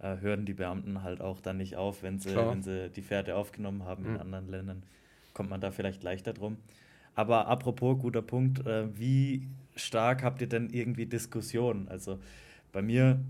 äh, 0.00 0.16
hören 0.20 0.46
die 0.46 0.52
Beamten 0.52 1.04
halt 1.04 1.20
auch 1.20 1.40
dann 1.40 1.58
nicht 1.58 1.76
auf, 1.76 2.02
wenn 2.02 2.18
sie, 2.18 2.34
wenn 2.34 2.64
sie 2.64 2.90
die 2.90 3.02
Fährte 3.02 3.36
aufgenommen 3.36 3.84
haben 3.84 4.02
mhm. 4.02 4.16
in 4.16 4.20
anderen 4.20 4.48
Ländern. 4.48 4.82
Kommt 5.34 5.50
man 5.50 5.60
da 5.60 5.70
vielleicht 5.70 6.02
leichter 6.02 6.32
drum. 6.32 6.56
Aber 7.14 7.46
apropos, 7.46 8.00
guter 8.00 8.22
Punkt, 8.22 8.66
äh, 8.66 8.88
wie 8.98 9.46
stark 9.76 10.24
habt 10.24 10.40
ihr 10.40 10.48
denn 10.48 10.70
irgendwie 10.70 11.06
Diskussionen? 11.06 11.86
Also 11.86 12.18
bei 12.72 12.82
mir, 12.82 13.20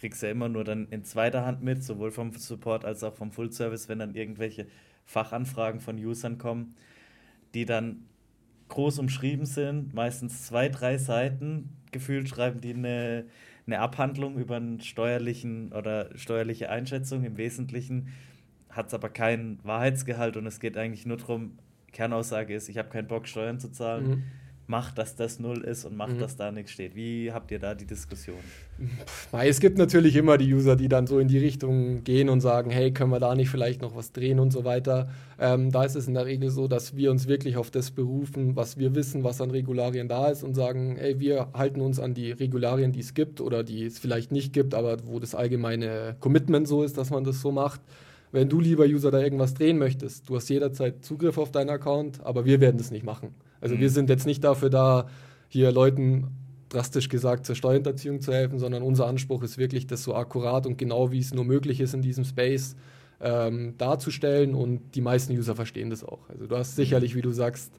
ich 0.00 0.02
krieg's 0.02 0.22
ja 0.22 0.30
immer 0.30 0.48
nur 0.48 0.64
dann 0.64 0.88
in 0.88 1.04
zweiter 1.04 1.44
Hand 1.44 1.62
mit, 1.62 1.84
sowohl 1.84 2.10
vom 2.10 2.32
Support 2.32 2.86
als 2.86 3.04
auch 3.04 3.12
vom 3.12 3.32
Full 3.32 3.52
Service, 3.52 3.90
wenn 3.90 3.98
dann 3.98 4.14
irgendwelche 4.14 4.66
Fachanfragen 5.04 5.78
von 5.78 5.98
Usern 5.98 6.38
kommen, 6.38 6.74
die 7.52 7.66
dann 7.66 8.06
groß 8.68 8.98
umschrieben 8.98 9.44
sind, 9.44 9.92
meistens 9.92 10.46
zwei, 10.46 10.70
drei 10.70 10.96
Seiten. 10.96 11.76
Gefühlt 11.92 12.30
schreiben 12.30 12.62
die 12.62 12.72
eine, 12.72 13.26
eine 13.66 13.80
Abhandlung 13.80 14.38
über 14.38 14.56
einen 14.56 14.80
steuerlichen 14.80 15.70
oder 15.74 16.16
steuerliche 16.16 16.70
Einschätzung. 16.70 17.22
Im 17.22 17.36
Wesentlichen 17.36 18.08
hat 18.70 18.86
es 18.86 18.94
aber 18.94 19.10
keinen 19.10 19.62
Wahrheitsgehalt 19.64 20.38
und 20.38 20.46
es 20.46 20.60
geht 20.60 20.78
eigentlich 20.78 21.04
nur 21.04 21.18
darum, 21.18 21.58
Kernaussage 21.92 22.54
ist, 22.54 22.70
ich 22.70 22.78
habe 22.78 22.88
keinen 22.88 23.06
Bock, 23.06 23.28
Steuern 23.28 23.60
zu 23.60 23.70
zahlen. 23.70 24.08
Mhm. 24.08 24.22
Macht, 24.70 24.98
dass 24.98 25.16
das 25.16 25.40
null 25.40 25.62
ist 25.64 25.84
und 25.84 25.96
macht, 25.96 26.14
mhm. 26.14 26.20
dass 26.20 26.36
da 26.36 26.52
nichts 26.52 26.70
steht. 26.70 26.94
Wie 26.94 27.32
habt 27.32 27.50
ihr 27.50 27.58
da 27.58 27.74
die 27.74 27.86
Diskussion? 27.86 28.38
Es 29.32 29.58
gibt 29.58 29.78
natürlich 29.78 30.14
immer 30.14 30.38
die 30.38 30.54
User, 30.54 30.76
die 30.76 30.88
dann 30.88 31.08
so 31.08 31.18
in 31.18 31.26
die 31.26 31.38
Richtung 31.38 32.04
gehen 32.04 32.28
und 32.28 32.40
sagen, 32.40 32.70
hey, 32.70 32.92
können 32.92 33.10
wir 33.10 33.18
da 33.18 33.34
nicht 33.34 33.50
vielleicht 33.50 33.82
noch 33.82 33.96
was 33.96 34.12
drehen 34.12 34.38
und 34.38 34.52
so 34.52 34.64
weiter. 34.64 35.10
Ähm, 35.40 35.72
da 35.72 35.82
ist 35.82 35.96
es 35.96 36.06
in 36.06 36.14
der 36.14 36.24
Regel 36.24 36.50
so, 36.50 36.68
dass 36.68 36.94
wir 36.94 37.10
uns 37.10 37.26
wirklich 37.26 37.56
auf 37.56 37.72
das 37.72 37.90
berufen, 37.90 38.54
was 38.54 38.78
wir 38.78 38.94
wissen, 38.94 39.24
was 39.24 39.40
an 39.40 39.50
Regularien 39.50 40.06
da 40.06 40.28
ist 40.28 40.44
und 40.44 40.54
sagen, 40.54 40.94
hey, 40.96 41.18
wir 41.18 41.48
halten 41.52 41.80
uns 41.80 41.98
an 41.98 42.14
die 42.14 42.30
Regularien, 42.30 42.92
die 42.92 43.00
es 43.00 43.12
gibt 43.12 43.40
oder 43.40 43.64
die 43.64 43.86
es 43.86 43.98
vielleicht 43.98 44.30
nicht 44.30 44.52
gibt, 44.52 44.74
aber 44.74 44.98
wo 45.04 45.18
das 45.18 45.34
allgemeine 45.34 46.14
Commitment 46.20 46.68
so 46.68 46.84
ist, 46.84 46.96
dass 46.96 47.10
man 47.10 47.24
das 47.24 47.40
so 47.40 47.50
macht 47.50 47.80
wenn 48.32 48.48
du, 48.48 48.60
lieber 48.60 48.84
User, 48.84 49.10
da 49.10 49.18
irgendwas 49.20 49.54
drehen 49.54 49.78
möchtest, 49.78 50.28
du 50.28 50.36
hast 50.36 50.48
jederzeit 50.48 51.04
Zugriff 51.04 51.36
auf 51.36 51.50
deinen 51.50 51.70
Account, 51.70 52.24
aber 52.24 52.44
wir 52.44 52.60
werden 52.60 52.78
das 52.78 52.90
nicht 52.90 53.04
machen. 53.04 53.34
Also 53.60 53.76
mhm. 53.76 53.80
wir 53.80 53.90
sind 53.90 54.08
jetzt 54.10 54.26
nicht 54.26 54.44
dafür 54.44 54.70
da, 54.70 55.08
hier 55.48 55.72
Leuten 55.72 56.28
drastisch 56.68 57.08
gesagt 57.08 57.46
zur 57.46 57.56
Steuerhinterziehung 57.56 58.20
zu 58.20 58.32
helfen, 58.32 58.58
sondern 58.58 58.82
unser 58.82 59.06
Anspruch 59.06 59.42
ist 59.42 59.58
wirklich, 59.58 59.86
das 59.86 60.02
so 60.04 60.14
akkurat 60.14 60.66
und 60.66 60.78
genau 60.78 61.10
wie 61.10 61.18
es 61.18 61.34
nur 61.34 61.44
möglich 61.44 61.80
ist 61.80 61.94
in 61.94 62.02
diesem 62.02 62.24
Space 62.24 62.76
ähm, 63.20 63.74
darzustellen 63.76 64.54
und 64.54 64.94
die 64.94 65.00
meisten 65.00 65.32
User 65.32 65.54
verstehen 65.56 65.90
das 65.90 66.04
auch. 66.04 66.28
Also 66.28 66.46
du 66.46 66.56
hast 66.56 66.76
sicherlich, 66.76 67.14
wie 67.14 67.22
du 67.22 67.32
sagst, 67.32 67.72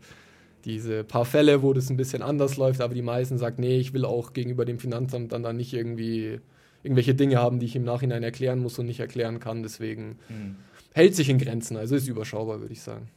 diese 0.66 1.04
paar 1.04 1.26
Fälle, 1.26 1.64
wo 1.64 1.74
das 1.74 1.90
ein 1.90 1.98
bisschen 1.98 2.22
anders 2.22 2.58
läuft, 2.58 2.82
aber 2.82 2.94
die 2.94 3.02
meisten 3.02 3.38
sagen, 3.38 3.56
nee, 3.60 3.78
ich 3.78 3.94
will 3.94 4.06
auch 4.06 4.34
gegenüber 4.34 4.66
dem 4.66 4.78
Finanzamt 4.78 5.32
dann 5.32 5.42
da 5.42 5.54
nicht 5.54 5.74
irgendwie 5.74 6.40
irgendwelche 6.84 7.16
Dinge 7.16 7.38
haben, 7.38 7.60
die 7.60 7.66
ich 7.66 7.76
im 7.76 7.84
Nachhinein 7.84 8.24
erklären 8.24 8.60
muss 8.60 8.78
und 8.78 8.86
nicht 8.86 9.00
erklären 9.00 9.40
kann. 9.40 9.64
Deswegen 9.64 10.20
mhm. 10.30 10.56
hält 10.94 11.16
sich 11.16 11.30
in 11.30 11.40
Grenzen, 11.40 11.78
also 11.78 11.96
ist 11.96 12.08
überschaubar, 12.08 12.60
würde 12.60 12.74
ich 12.74 12.82
sagen. 12.82 13.08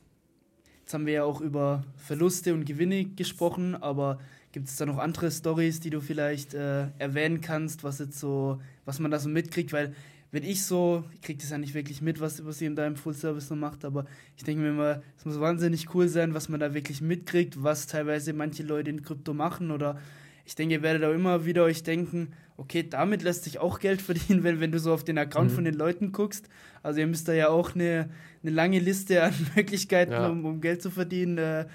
Jetzt 0.85 0.93
haben 0.93 1.07
wir 1.07 1.15
ja 1.15 1.25
auch 1.25 1.41
über 1.41 1.83
Verluste 1.97 2.53
und 2.53 2.67
Gewinne 2.67 3.07
gesprochen, 3.07 3.75
aber 3.75 4.19
gibt 4.53 4.69
es 4.69 4.77
da 4.77 4.85
noch 4.85 4.99
andere 4.99 5.31
Stories, 5.31 5.81
die 5.81 5.89
du 5.89 6.03
vielleicht 6.03 6.53
äh, 6.53 6.89
erwähnen 6.99 7.41
kannst, 7.41 7.85
was 7.85 8.01
jetzt 8.01 8.21
so, 8.21 8.61
was 8.85 8.99
man 8.99 9.11
da 9.11 9.19
so 9.19 9.31
mitkriegt? 9.31 9.73
Weil 9.73 9.95
wenn 10.31 10.43
ich 10.43 10.63
so, 10.63 11.03
ich 11.15 11.23
kriege 11.23 11.41
das 11.41 11.49
ja 11.49 11.57
nicht 11.57 11.73
wirklich 11.73 12.03
mit, 12.03 12.21
was, 12.21 12.45
was 12.45 12.61
ihr 12.61 12.67
in 12.67 12.77
deinem 12.77 12.97
Full 12.97 13.15
Service 13.15 13.49
so 13.49 13.57
macht, 13.57 13.83
aber 13.87 14.05
ich 14.37 14.45
denke 14.45 14.61
mir 14.61 14.69
immer, 14.69 15.03
es 15.17 15.25
muss 15.25 15.41
wahnsinnig 15.41 15.95
cool 15.95 16.07
sein, 16.07 16.35
was 16.35 16.51
man 16.51 16.61
da 16.61 16.75
wirklich 16.75 17.01
mitkriegt, 17.01 17.63
was 17.63 17.87
teilweise 17.87 18.35
manche 18.35 18.63
Leute 18.63 18.91
in 18.91 19.01
Krypto 19.01 19.33
machen 19.33 19.71
oder 19.71 19.99
ich 20.45 20.55
denke, 20.55 20.75
ihr 20.75 20.83
werdet 20.83 21.05
auch 21.05 21.15
immer 21.15 21.45
wieder 21.45 21.65
euch 21.65 21.83
denken, 21.83 22.33
okay, 22.57 22.85
damit 22.89 23.23
lässt 23.23 23.45
sich 23.45 23.59
auch 23.59 23.79
Geld 23.79 24.03
verdienen, 24.03 24.43
wenn, 24.45 24.61
wenn 24.61 24.73
du 24.73 24.79
so 24.79 24.93
auf 24.93 25.05
den 25.05 25.19
Account 25.19 25.51
mhm. 25.51 25.55
von 25.55 25.65
den 25.65 25.75
Leuten 25.75 26.13
guckst. 26.13 26.49
Also 26.83 27.01
ihr 27.01 27.07
müsst 27.07 27.29
da 27.29 27.33
ja 27.33 27.49
auch 27.49 27.75
eine, 27.75 28.11
eine 28.43 28.53
lange 28.53 28.79
Liste 28.79 29.23
an 29.23 29.35
Möglichkeiten, 29.57 30.13
ja. 30.13 30.29
um, 30.29 30.45
um, 30.45 30.61
Geld 30.61 30.83
zu 30.83 30.91
verdienen, 30.91 31.39
äh, 31.39 31.67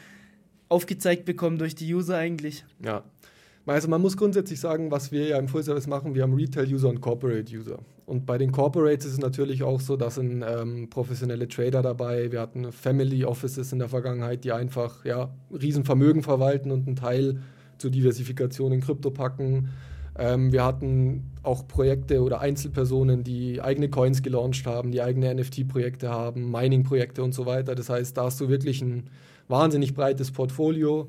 aufgezeigt 0.70 1.26
bekommen 1.26 1.58
durch 1.58 1.76
die 1.76 1.94
User 1.94 2.18
eigentlich. 2.18 2.64
Ja. 2.84 3.04
Also 3.66 3.88
man 3.88 4.02
muss 4.02 4.18
grundsätzlich 4.18 4.60
sagen, 4.60 4.90
was 4.90 5.12
wir 5.12 5.28
ja 5.28 5.38
im 5.38 5.48
Full 5.48 5.62
Service 5.62 5.86
machen, 5.86 6.16
wir 6.16 6.24
haben 6.24 6.34
Retail-User 6.34 6.90
und 6.90 7.02
Corporate-User. 7.02 7.78
Und 8.08 8.26
bei 8.26 8.40
den 8.40 8.52
Corporates 8.52 9.06
ist 9.06 9.14
es 9.14 9.20
natürlich 9.20 9.62
auch 9.62 9.80
so, 9.80 9.96
dass 9.96 10.16
sind 10.16 10.44
ähm, 10.48 10.90
professionelle 10.90 11.48
Trader 11.48 11.84
dabei. 11.84 12.32
Wir 12.32 12.42
hatten 12.42 12.72
Family 12.72 13.26
Offices 13.26 13.72
in 13.72 13.78
der 13.78 13.88
Vergangenheit, 13.88 14.44
die 14.44 14.52
einfach 14.52 15.06
ja, 15.06 15.30
Riesenvermögen 15.52 16.24
verwalten 16.24 16.72
und 16.72 16.88
einen 16.88 16.96
Teil 16.96 17.42
zur 17.80 17.92
Diversifikation 17.92 18.72
in 18.72 18.82
Krypto 18.82 19.12
packen. 19.12 19.70
Ähm, 20.18 20.52
wir 20.52 20.66
hatten 20.66 21.32
auch 21.44 21.68
Projekte 21.68 22.22
oder 22.22 22.42
Einzelpersonen, 22.42 23.24
die 23.24 23.62
eigene 23.62 23.90
Coins 23.90 24.22
gelauncht 24.22 24.66
haben, 24.66 24.92
die 24.92 25.02
eigene 25.02 25.34
NFT-Projekte 25.34 26.10
haben, 26.10 26.52
Mining-Projekte 26.52 27.24
und 27.24 27.34
so 27.34 27.46
weiter. 27.46 27.74
Das 27.74 27.90
heißt, 27.90 28.18
da 28.18 28.26
hast 28.26 28.40
du 28.42 28.50
wirklich 28.50 28.82
ein 28.82 29.10
wahnsinnig 29.48 29.94
breites 29.94 30.32
Portfolio. 30.32 31.08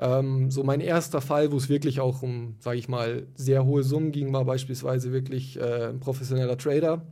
Ähm, 0.00 0.50
so 0.50 0.62
mein 0.64 0.80
erster 0.80 1.20
Fall, 1.20 1.52
wo 1.52 1.56
es 1.56 1.68
wirklich 1.68 2.00
auch 2.00 2.22
um, 2.22 2.56
sage 2.60 2.78
ich 2.78 2.88
mal, 2.88 3.26
sehr 3.34 3.64
hohe 3.64 3.82
Summen 3.82 4.12
ging, 4.12 4.32
war 4.32 4.44
beispielsweise 4.44 5.12
wirklich 5.12 5.58
äh, 5.58 5.88
ein 5.90 6.00
professioneller 6.00 6.58
Trader. 6.58 7.02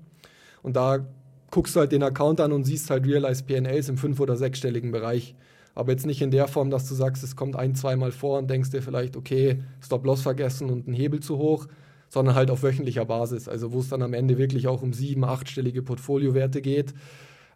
Und 0.62 0.76
da 0.76 1.06
guckst 1.50 1.76
du 1.76 1.80
halt 1.80 1.92
den 1.92 2.02
Account 2.02 2.40
an 2.40 2.52
und 2.52 2.64
siehst 2.64 2.90
halt 2.90 3.06
Realized 3.06 3.46
PNLs 3.46 3.88
im 3.88 3.96
fünf- 3.96 4.20
oder 4.20 4.36
sechsstelligen 4.36 4.90
Bereich 4.90 5.34
aber 5.76 5.92
jetzt 5.92 6.06
nicht 6.06 6.22
in 6.22 6.30
der 6.30 6.48
Form, 6.48 6.70
dass 6.70 6.88
du 6.88 6.94
sagst, 6.94 7.22
es 7.22 7.36
kommt 7.36 7.54
ein, 7.54 7.74
zweimal 7.74 8.10
vor 8.10 8.38
und 8.38 8.50
denkst 8.50 8.70
dir 8.70 8.82
vielleicht, 8.82 9.14
okay, 9.14 9.62
Stop-Loss 9.82 10.22
vergessen 10.22 10.70
und 10.70 10.88
ein 10.88 10.94
Hebel 10.94 11.20
zu 11.20 11.36
hoch, 11.36 11.68
sondern 12.08 12.34
halt 12.34 12.50
auf 12.50 12.62
wöchentlicher 12.62 13.04
Basis, 13.04 13.46
also 13.46 13.72
wo 13.72 13.80
es 13.80 13.90
dann 13.90 14.02
am 14.02 14.14
Ende 14.14 14.38
wirklich 14.38 14.68
auch 14.68 14.82
um 14.82 14.94
sieben, 14.94 15.22
achtstellige 15.24 15.82
Portfoliowerte 15.82 16.62
geht. 16.62 16.94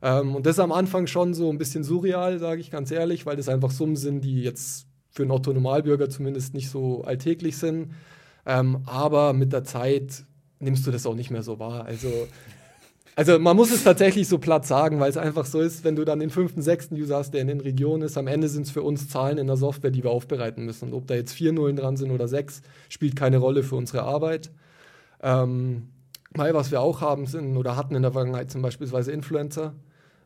Ähm, 0.03 0.37
und 0.37 0.45
das 0.45 0.57
ist 0.57 0.61
am 0.61 0.71
Anfang 0.71 1.07
schon 1.07 1.33
so 1.33 1.51
ein 1.51 1.57
bisschen 1.57 1.83
surreal, 1.83 2.39
sage 2.39 2.61
ich 2.61 2.71
ganz 2.71 2.91
ehrlich, 2.91 3.25
weil 3.25 3.37
das 3.37 3.49
einfach 3.49 3.71
Summen 3.71 3.97
sind, 3.97 4.23
die 4.23 4.43
jetzt 4.43 4.87
für 5.09 5.23
einen 5.23 5.33
Otto-Normalbürger 5.33 6.11
zumindest 6.11 6.53
nicht 6.53 6.69
so 6.69 7.03
alltäglich 7.03 7.57
sind. 7.57 7.93
Ähm, 8.45 8.83
aber 8.85 9.33
mit 9.33 9.55
der 9.55 9.65
Zeit 9.65 10.25
nimmst 10.59 10.87
du 10.87 10.91
das 10.91 11.07
auch 11.07 11.15
nicht 11.15 11.31
mehr 11.31 11.43
so 11.43 11.59
wahr. 11.59 11.87
Also 11.87 12.29
also 13.17 13.39
man 13.39 13.57
muss 13.57 13.73
es 13.73 13.85
tatsächlich 13.85 14.29
so 14.29 14.39
platt 14.39 14.67
sagen, 14.67 15.01
weil 15.01 15.11
es 15.11 15.17
einfach 15.17 15.45
so 15.45 15.61
ist, 15.61 15.85
wenn 15.85 15.97
du 15.97 16.05
dann 16.05 16.21
den 16.21 16.31
fünften, 16.31 16.63
sechsten 16.63 16.95
User 16.95 17.17
hast, 17.17 17.33
der 17.33 17.43
in 17.43 17.49
den 17.49 17.61
Regionen 17.61 18.03
ist, 18.03 18.17
am 18.17 18.27
Ende 18.27 18.49
sind 18.49 18.67
es 18.67 18.71
für 18.71 18.83
uns 18.83 19.09
Zahlen 19.09 19.39
in 19.39 19.47
der 19.47 19.57
Software, 19.57 19.91
die 19.91 20.03
wir 20.03 20.11
aufbereiten 20.11 20.65
müssen. 20.65 20.89
Und 20.89 20.95
ob 20.95 21.07
da 21.07 21.15
jetzt 21.15 21.33
vier 21.33 21.53
Nullen 21.53 21.77
dran 21.77 21.97
sind 21.97 22.11
oder 22.11 22.29
sechs, 22.29 22.63
spielt 22.89 23.17
keine 23.17 23.39
Rolle 23.39 23.63
für 23.63 23.77
unsere 23.77 24.03
Arbeit. 24.03 24.51
Ähm, 25.23 25.89
weil 26.33 26.55
was 26.55 26.71
wir 26.71 26.81
auch 26.81 27.01
haben 27.01 27.27
sind 27.27 27.57
oder 27.57 27.77
hatten 27.77 27.95
in 27.95 28.03
der 28.03 28.13
Vergangenheit 28.13 28.51
zum 28.51 28.63
Beispiel 28.63 28.89
Influencer. 28.89 29.75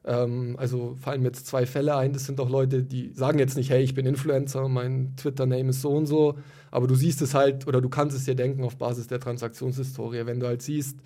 Ähm, 0.04 0.56
also 0.58 0.96
fallen 1.00 1.22
mir 1.22 1.28
jetzt 1.28 1.46
zwei 1.46 1.66
Fälle 1.66 1.96
ein. 1.96 2.12
Das 2.12 2.26
sind 2.26 2.38
auch 2.40 2.50
Leute, 2.50 2.82
die 2.82 3.12
sagen 3.14 3.38
jetzt 3.38 3.56
nicht, 3.56 3.70
hey, 3.70 3.82
ich 3.82 3.94
bin 3.94 4.06
Influencer, 4.06 4.68
mein 4.68 5.14
Twitter-Name 5.16 5.70
ist 5.70 5.80
so 5.80 5.90
und 5.90 6.06
so. 6.06 6.36
Aber 6.70 6.86
du 6.86 6.94
siehst 6.94 7.22
es 7.22 7.34
halt 7.34 7.66
oder 7.66 7.80
du 7.80 7.88
kannst 7.88 8.16
es 8.16 8.24
dir 8.24 8.34
denken 8.34 8.64
auf 8.64 8.76
Basis 8.76 9.06
der 9.06 9.20
Transaktionshistorie. 9.20 10.26
Wenn 10.26 10.40
du 10.40 10.46
halt 10.46 10.60
siehst, 10.60 10.98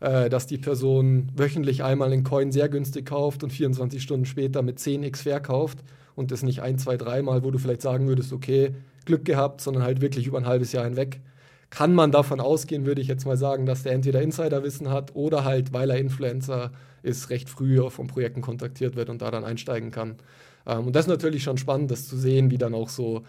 äh, 0.00 0.28
dass 0.28 0.46
die 0.46 0.58
Person 0.58 1.30
wöchentlich 1.34 1.82
einmal 1.82 2.12
einen 2.12 2.24
Coin 2.24 2.52
sehr 2.52 2.68
günstig 2.68 3.06
kauft 3.06 3.42
und 3.42 3.50
24 3.50 4.02
Stunden 4.02 4.26
später 4.26 4.62
mit 4.62 4.78
10x 4.78 5.22
verkauft 5.22 5.78
und 6.14 6.30
das 6.30 6.42
nicht 6.42 6.62
ein, 6.62 6.78
zwei, 6.78 6.96
dreimal, 6.96 7.42
wo 7.44 7.50
du 7.50 7.58
vielleicht 7.58 7.82
sagen 7.82 8.08
würdest, 8.08 8.32
okay, 8.32 8.74
Glück 9.04 9.24
gehabt, 9.24 9.60
sondern 9.60 9.82
halt 9.82 10.00
wirklich 10.00 10.26
über 10.26 10.38
ein 10.38 10.46
halbes 10.46 10.72
Jahr 10.72 10.84
hinweg. 10.84 11.20
Kann 11.70 11.94
man 11.94 12.12
davon 12.12 12.40
ausgehen, 12.40 12.86
würde 12.86 13.00
ich 13.00 13.08
jetzt 13.08 13.26
mal 13.26 13.36
sagen, 13.36 13.66
dass 13.66 13.82
der 13.82 13.92
entweder 13.92 14.22
Insiderwissen 14.22 14.88
hat 14.88 15.14
oder 15.14 15.44
halt, 15.44 15.72
weil 15.72 15.90
er 15.90 15.98
Influencer 15.98 16.72
ist, 17.02 17.30
recht 17.30 17.48
früh 17.50 17.88
von 17.90 18.06
Projekten 18.06 18.40
kontaktiert 18.40 18.96
wird 18.96 19.10
und 19.10 19.20
da 19.20 19.30
dann 19.30 19.44
einsteigen 19.44 19.90
kann. 19.90 20.16
Ähm, 20.66 20.86
und 20.86 20.96
das 20.96 21.06
ist 21.06 21.10
natürlich 21.10 21.42
schon 21.42 21.58
spannend, 21.58 21.90
das 21.90 22.06
zu 22.08 22.16
sehen, 22.16 22.50
wie 22.50 22.58
dann 22.58 22.74
auch 22.74 22.88
so 22.88 23.22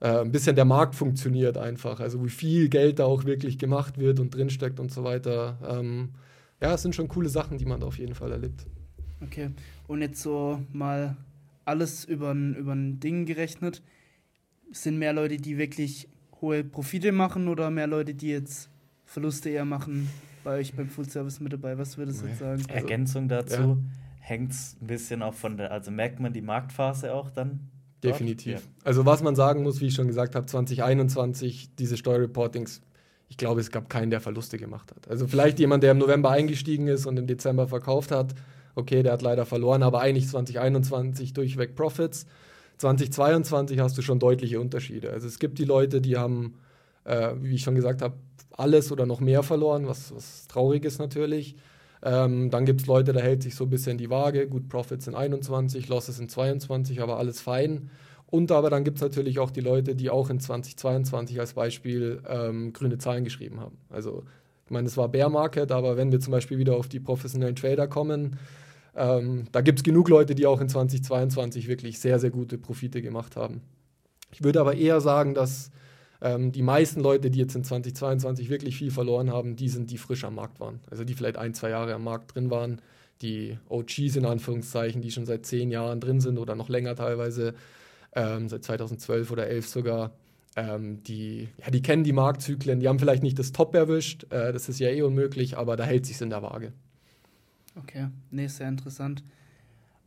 äh, 0.00 0.20
ein 0.20 0.32
bisschen 0.32 0.56
der 0.56 0.64
Markt 0.64 0.94
funktioniert 0.94 1.58
einfach. 1.58 2.00
Also 2.00 2.24
wie 2.24 2.30
viel 2.30 2.68
Geld 2.68 2.98
da 2.98 3.04
auch 3.04 3.24
wirklich 3.24 3.58
gemacht 3.58 3.98
wird 3.98 4.20
und 4.20 4.34
drinsteckt 4.34 4.80
und 4.80 4.90
so 4.92 5.04
weiter. 5.04 5.58
Ähm, 5.68 6.10
ja, 6.60 6.74
es 6.74 6.82
sind 6.82 6.94
schon 6.94 7.08
coole 7.08 7.28
Sachen, 7.28 7.58
die 7.58 7.64
man 7.64 7.80
da 7.80 7.86
auf 7.86 7.98
jeden 7.98 8.14
Fall 8.14 8.32
erlebt. 8.32 8.66
Okay, 9.22 9.50
und 9.86 10.00
jetzt 10.00 10.22
so 10.22 10.60
mal 10.72 11.16
alles 11.64 12.04
über 12.04 12.32
ein 12.32 13.00
Ding 13.00 13.26
gerechnet. 13.26 13.82
Sind 14.72 14.98
mehr 14.98 15.12
Leute, 15.12 15.36
die 15.36 15.58
wirklich 15.58 16.08
hohe 16.40 16.64
Profite 16.64 17.12
machen 17.12 17.48
oder 17.48 17.70
mehr 17.70 17.86
Leute, 17.86 18.14
die 18.14 18.28
jetzt 18.28 18.70
Verluste 19.04 19.50
eher 19.50 19.64
machen 19.64 20.08
bei 20.44 20.58
euch 20.58 20.72
beim 20.74 20.88
Full 20.88 21.08
Service 21.08 21.40
mit 21.40 21.52
dabei? 21.52 21.76
Was 21.76 21.98
würdest 21.98 22.22
du 22.22 22.26
jetzt 22.26 22.38
sagen? 22.38 22.62
Ergänzung 22.68 23.28
dazu. 23.28 23.60
Ja. 23.60 23.76
Hängt 24.20 24.52
es 24.52 24.76
ein 24.80 24.86
bisschen 24.86 25.22
auch 25.22 25.34
von 25.34 25.56
der, 25.56 25.72
also 25.72 25.90
merkt 25.90 26.20
man 26.20 26.32
die 26.32 26.42
Marktphase 26.42 27.12
auch 27.12 27.30
dann 27.30 27.68
Definitiv. 28.02 28.54
Ja. 28.54 28.60
Also 28.84 29.06
was 29.06 29.22
man 29.22 29.36
sagen 29.36 29.62
muss, 29.62 29.80
wie 29.80 29.86
ich 29.86 29.94
schon 29.94 30.06
gesagt 30.06 30.34
habe, 30.34 30.46
2021, 30.46 31.74
diese 31.76 31.96
Steuerreportings, 31.96 32.80
ich 33.28 33.36
glaube, 33.36 33.60
es 33.60 33.70
gab 33.70 33.88
keinen, 33.88 34.10
der 34.10 34.20
Verluste 34.20 34.58
gemacht 34.58 34.90
hat. 34.90 35.08
Also 35.08 35.26
vielleicht 35.26 35.58
jemand, 35.58 35.82
der 35.82 35.92
im 35.92 35.98
November 35.98 36.30
eingestiegen 36.30 36.88
ist 36.88 37.06
und 37.06 37.16
im 37.18 37.26
Dezember 37.26 37.68
verkauft 37.68 38.10
hat. 38.10 38.34
Okay, 38.74 39.02
der 39.02 39.12
hat 39.12 39.22
leider 39.22 39.46
verloren, 39.46 39.82
aber 39.82 40.00
eigentlich 40.00 40.28
2021 40.28 41.32
durchweg 41.32 41.74
Profits. 41.74 42.26
2022 42.78 43.78
hast 43.78 43.96
du 43.98 44.02
schon 44.02 44.18
deutliche 44.18 44.58
Unterschiede. 44.58 45.10
Also 45.10 45.28
es 45.28 45.38
gibt 45.38 45.58
die 45.58 45.64
Leute, 45.64 46.00
die 46.00 46.16
haben, 46.16 46.54
äh, 47.04 47.34
wie 47.40 47.54
ich 47.54 47.62
schon 47.62 47.74
gesagt 47.74 48.02
habe, 48.02 48.16
alles 48.52 48.90
oder 48.90 49.06
noch 49.06 49.20
mehr 49.20 49.42
verloren, 49.42 49.86
was, 49.86 50.14
was 50.14 50.48
traurig 50.48 50.84
ist 50.84 50.98
natürlich. 50.98 51.56
Ähm, 52.02 52.50
dann 52.50 52.64
gibt 52.64 52.82
es 52.82 52.86
Leute, 52.86 53.12
da 53.12 53.20
hält 53.20 53.42
sich 53.42 53.54
so 53.54 53.64
ein 53.64 53.70
bisschen 53.70 53.98
die 53.98 54.10
Waage. 54.10 54.46
Gut, 54.48 54.68
Profits 54.68 55.06
in 55.06 55.14
21, 55.14 55.88
Losses 55.88 56.18
in 56.18 56.28
22, 56.28 57.02
aber 57.02 57.18
alles 57.18 57.40
fein. 57.40 57.90
Und 58.26 58.52
aber 58.52 58.70
dann 58.70 58.84
gibt 58.84 58.98
es 58.98 59.02
natürlich 59.02 59.38
auch 59.38 59.50
die 59.50 59.60
Leute, 59.60 59.94
die 59.94 60.08
auch 60.08 60.30
in 60.30 60.38
2022 60.38 61.40
als 61.40 61.54
Beispiel 61.54 62.22
ähm, 62.28 62.72
grüne 62.72 62.98
Zahlen 62.98 63.24
geschrieben 63.24 63.60
haben. 63.60 63.76
Also, 63.90 64.22
ich 64.64 64.70
meine, 64.70 64.86
es 64.86 64.96
war 64.96 65.08
Bear 65.08 65.28
Market, 65.28 65.72
aber 65.72 65.96
wenn 65.96 66.12
wir 66.12 66.20
zum 66.20 66.30
Beispiel 66.30 66.58
wieder 66.58 66.76
auf 66.76 66.86
die 66.86 67.00
professionellen 67.00 67.56
Trader 67.56 67.88
kommen, 67.88 68.38
ähm, 68.94 69.46
da 69.50 69.60
gibt 69.60 69.80
es 69.80 69.82
genug 69.82 70.08
Leute, 70.08 70.34
die 70.34 70.46
auch 70.46 70.60
in 70.60 70.68
2022 70.68 71.66
wirklich 71.68 71.98
sehr, 71.98 72.18
sehr 72.18 72.30
gute 72.30 72.56
Profite 72.56 73.02
gemacht 73.02 73.36
haben. 73.36 73.62
Ich 74.32 74.44
würde 74.44 74.60
aber 74.60 74.76
eher 74.76 75.00
sagen, 75.00 75.34
dass 75.34 75.72
ähm, 76.20 76.52
die 76.52 76.62
meisten 76.62 77.00
Leute, 77.00 77.30
die 77.30 77.38
jetzt 77.38 77.54
in 77.54 77.64
2022 77.64 78.50
wirklich 78.50 78.76
viel 78.76 78.90
verloren 78.90 79.30
haben, 79.30 79.56
die 79.56 79.68
sind, 79.68 79.90
die 79.90 79.98
frisch 79.98 80.24
am 80.24 80.34
Markt 80.34 80.60
waren. 80.60 80.80
Also 80.90 81.04
die 81.04 81.14
vielleicht 81.14 81.38
ein, 81.38 81.54
zwei 81.54 81.70
Jahre 81.70 81.94
am 81.94 82.04
Markt 82.04 82.34
drin 82.34 82.50
waren, 82.50 82.80
die 83.22 83.58
OGs 83.68 84.16
in 84.16 84.26
Anführungszeichen, 84.26 85.02
die 85.02 85.10
schon 85.10 85.26
seit 85.26 85.46
zehn 85.46 85.70
Jahren 85.70 86.00
drin 86.00 86.20
sind 86.20 86.38
oder 86.38 86.54
noch 86.54 86.68
länger 86.68 86.94
teilweise, 86.94 87.54
ähm, 88.14 88.48
seit 88.48 88.64
2012 88.64 89.30
oder 89.30 89.46
11 89.46 89.68
sogar. 89.68 90.12
Ähm, 90.56 91.02
die, 91.04 91.48
ja, 91.58 91.70
die 91.70 91.80
kennen 91.80 92.02
die 92.02 92.12
Marktzyklen, 92.12 92.80
die 92.80 92.88
haben 92.88 92.98
vielleicht 92.98 93.22
nicht 93.22 93.38
das 93.38 93.52
Top 93.52 93.74
erwischt, 93.74 94.24
äh, 94.30 94.52
das 94.52 94.68
ist 94.68 94.80
ja 94.80 94.88
eh 94.88 95.02
unmöglich, 95.02 95.56
aber 95.56 95.76
da 95.76 95.84
hält 95.84 96.06
sich 96.06 96.20
in 96.20 96.30
der 96.30 96.42
Waage. 96.42 96.72
Okay, 97.76 98.08
nee, 98.30 98.48
sehr 98.48 98.68
interessant. 98.68 99.22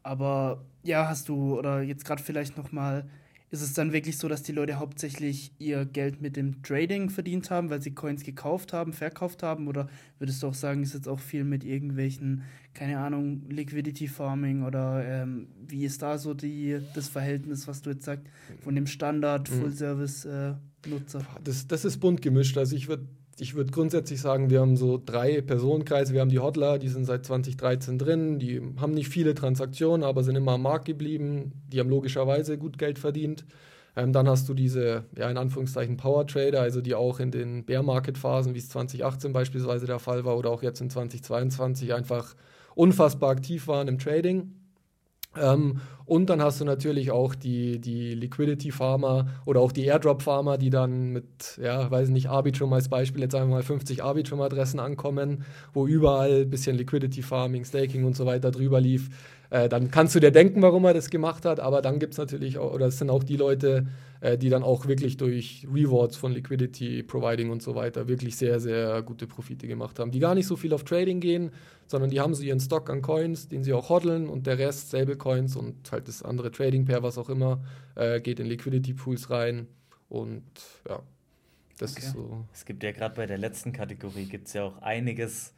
Aber 0.04 0.66
ja, 0.84 1.08
hast 1.08 1.30
du 1.30 1.58
oder 1.58 1.82
jetzt 1.82 2.04
gerade 2.04 2.22
vielleicht 2.22 2.58
noch 2.58 2.74
mal 2.74 3.06
ist 3.54 3.62
es 3.62 3.74
dann 3.74 3.94
wirklich 3.94 4.18
so, 4.18 4.28
dass 4.28 4.42
die 4.42 4.52
Leute 4.52 4.80
hauptsächlich 4.80 5.52
ihr 5.60 5.86
Geld 5.86 6.24
mit 6.24 6.36
dem 6.36 6.64
Trading 6.64 7.12
verdient 7.12 7.52
haben, 7.52 7.70
weil 7.70 7.84
sie 7.84 7.94
Coins 7.94 8.24
gekauft 8.24 8.74
haben, 8.74 8.94
verkauft 8.94 9.44
haben? 9.44 9.68
Oder 9.68 9.90
würdest 10.18 10.42
du 10.42 10.48
auch 10.48 10.56
sagen, 10.56 10.82
ist 10.82 10.96
jetzt 10.96 11.08
auch 11.08 11.20
viel 11.20 11.44
mit 11.44 11.64
irgendwelchen, 11.64 12.42
keine 12.74 12.98
Ahnung, 12.98 13.44
Liquidity 13.50 14.08
Farming 14.08 14.64
oder 14.64 15.06
ähm, 15.06 15.50
wie 15.68 15.86
ist 15.86 16.02
da 16.02 16.18
so 16.18 16.34
die, 16.34 16.80
das 16.96 17.10
Verhältnis, 17.10 17.68
was 17.68 17.84
du 17.84 17.92
jetzt 17.92 18.06
sagst, 18.06 18.26
von 18.64 18.74
dem 18.74 18.88
Standard 18.88 19.52
mhm. 19.52 19.62
Full-Service-Nutzer? 19.62 21.20
Äh, 21.20 21.44
das, 21.44 21.68
das 21.68 21.86
ist 21.86 22.00
bunt 22.00 22.24
gemischt. 22.24 22.58
Also 22.58 22.76
ich 22.76 22.88
würde 22.88 23.06
ich 23.40 23.56
würde 23.56 23.72
grundsätzlich 23.72 24.22
sagen, 24.22 24.50
wir 24.50 24.62
haben 24.62 24.78
so 24.78 25.02
drei 25.04 25.42
Personenkreise. 25.42 26.14
Wir 26.14 26.22
haben 26.22 26.30
die 26.30 26.40
Hodler, 26.40 26.78
die 26.78 26.88
sind 26.88 27.06
seit 27.06 27.26
2013 27.26 27.98
drin, 27.98 28.40
die 28.40 28.62
haben 28.78 28.94
nicht 28.94 29.10
viele 29.10 29.34
Transaktionen, 29.34 30.04
aber 30.04 30.24
sind 30.24 30.36
immer 30.36 30.54
am 30.54 30.62
Markt 30.62 30.86
geblieben. 30.86 31.54
Die 31.68 31.80
haben 31.80 31.90
logischerweise 31.90 32.58
gut 32.58 32.78
Geld 32.78 33.00
verdient. 33.00 33.46
Ähm, 33.96 34.14
dann 34.14 34.28
hast 34.28 34.50
du 34.50 34.54
diese, 34.54 35.06
ja, 35.18 35.30
in 35.30 35.38
Anführungszeichen 35.38 35.98
Power 35.98 36.26
Trader, 36.26 36.62
also 36.62 36.82
die 36.82 36.96
auch 36.96 37.20
in 37.20 37.32
den 37.32 37.64
Bear 37.66 37.84
Market 37.84 38.18
Phasen, 38.18 38.54
wie 38.56 38.60
es 38.60 38.70
2018 38.70 39.34
beispielsweise 39.34 39.86
der 39.86 40.00
Fall 40.00 40.26
war 40.26 40.38
oder 40.38 40.50
auch 40.50 40.64
jetzt 40.64 40.82
in 40.82 40.90
2022 40.90 41.94
einfach 41.94 42.36
unfassbar 42.76 43.32
aktiv 43.32 43.68
waren 43.68 43.88
im 43.88 44.00
Trading. 44.00 44.54
Ähm, 45.40 45.82
und 46.06 46.30
dann 46.30 46.42
hast 46.42 46.60
du 46.60 46.66
natürlich 46.66 47.12
auch 47.12 47.36
die, 47.36 47.80
die 47.80 48.14
Liquidity 48.14 48.72
Farmer 48.72 49.28
oder 49.46 49.62
auch 49.62 49.72
die 49.72 49.86
Airdrop 49.86 50.22
Farmer, 50.22 50.58
die 50.58 50.70
dann 50.70 51.12
mit, 51.12 51.60
ja, 51.62 51.90
weiß 51.90 52.10
nicht, 52.10 52.28
Arbitrum 52.28 52.74
als 52.74 52.90
Beispiel 52.90 53.22
jetzt 53.22 53.36
einfach 53.36 53.50
mal 53.50 53.64
50 53.64 54.04
Arbitrum-Adressen 54.04 54.80
ankommen, 54.80 55.46
wo 55.74 55.88
überall 55.88 56.42
ein 56.42 56.50
bisschen 56.50 56.76
Liquidity 56.76 57.22
Farming, 57.22 57.64
Staking 57.64 58.04
und 58.04 58.16
so 58.18 58.26
weiter 58.26 58.52
drüber 58.52 58.82
lief. 58.82 59.10
Äh, 59.54 59.70
dann 59.70 59.92
kannst 59.92 60.16
du 60.16 60.20
dir 60.20 60.32
denken, 60.32 60.64
warum 60.64 60.84
er 60.86 60.96
das 60.96 61.12
gemacht 61.12 61.46
hat, 61.46 61.60
aber 61.60 61.84
dann 61.84 62.00
gibt 62.00 62.14
es 62.14 62.18
natürlich, 62.18 62.58
auch, 62.58 62.74
oder 62.74 62.88
es 62.88 62.98
sind 62.98 63.12
auch 63.12 63.24
die 63.24 63.38
Leute, 63.38 63.86
äh, 64.20 64.36
die 64.36 64.50
dann 64.50 64.64
auch 64.64 64.88
wirklich 64.88 65.16
durch 65.18 65.68
Rewards 65.72 66.18
von 66.18 66.32
Liquidity 66.32 67.04
Providing 67.04 67.52
und 67.52 67.62
so 67.62 67.76
weiter 67.76 68.08
wirklich 68.08 68.36
sehr, 68.36 68.60
sehr 68.60 69.04
gute 69.04 69.28
Profite 69.28 69.68
gemacht 69.68 70.00
haben, 70.00 70.10
die 70.10 70.20
gar 70.20 70.34
nicht 70.34 70.48
so 70.48 70.56
viel 70.56 70.74
auf 70.74 70.84
Trading 70.84 71.20
gehen, 71.20 71.52
sondern 71.86 72.10
die 72.10 72.20
haben 72.20 72.34
so 72.34 72.42
ihren 72.42 72.60
Stock 72.60 72.90
an 72.90 73.04
Coins, 73.04 73.48
den 73.48 73.64
sie 73.64 73.74
auch 73.74 73.90
hoddeln 73.90 74.28
und 74.28 74.48
der 74.48 74.58
Rest, 74.58 74.88
Stablecoins 74.88 75.56
und 75.56 75.93
halt 75.94 76.08
das 76.08 76.22
andere 76.22 76.52
Trading 76.52 76.86
Pair, 76.86 77.04
was 77.04 77.18
auch 77.18 77.30
immer, 77.30 77.64
äh, 77.96 78.20
geht 78.20 78.40
in 78.40 78.48
Liquidity 78.48 78.94
Pools 78.94 79.30
rein 79.30 79.68
und 80.10 80.44
ja, 80.88 81.02
das 81.78 81.94
okay. 81.94 82.06
ist 82.06 82.14
so. 82.14 82.46
Es 82.54 82.66
gibt 82.66 82.84
ja 82.84 82.92
gerade 82.92 83.16
bei 83.16 83.26
der 83.26 83.38
letzten 83.38 83.72
Kategorie 83.72 84.26
gibt 84.26 84.48
es 84.48 84.54
ja 84.54 84.64
auch 84.64 84.82
einiges, 84.82 85.54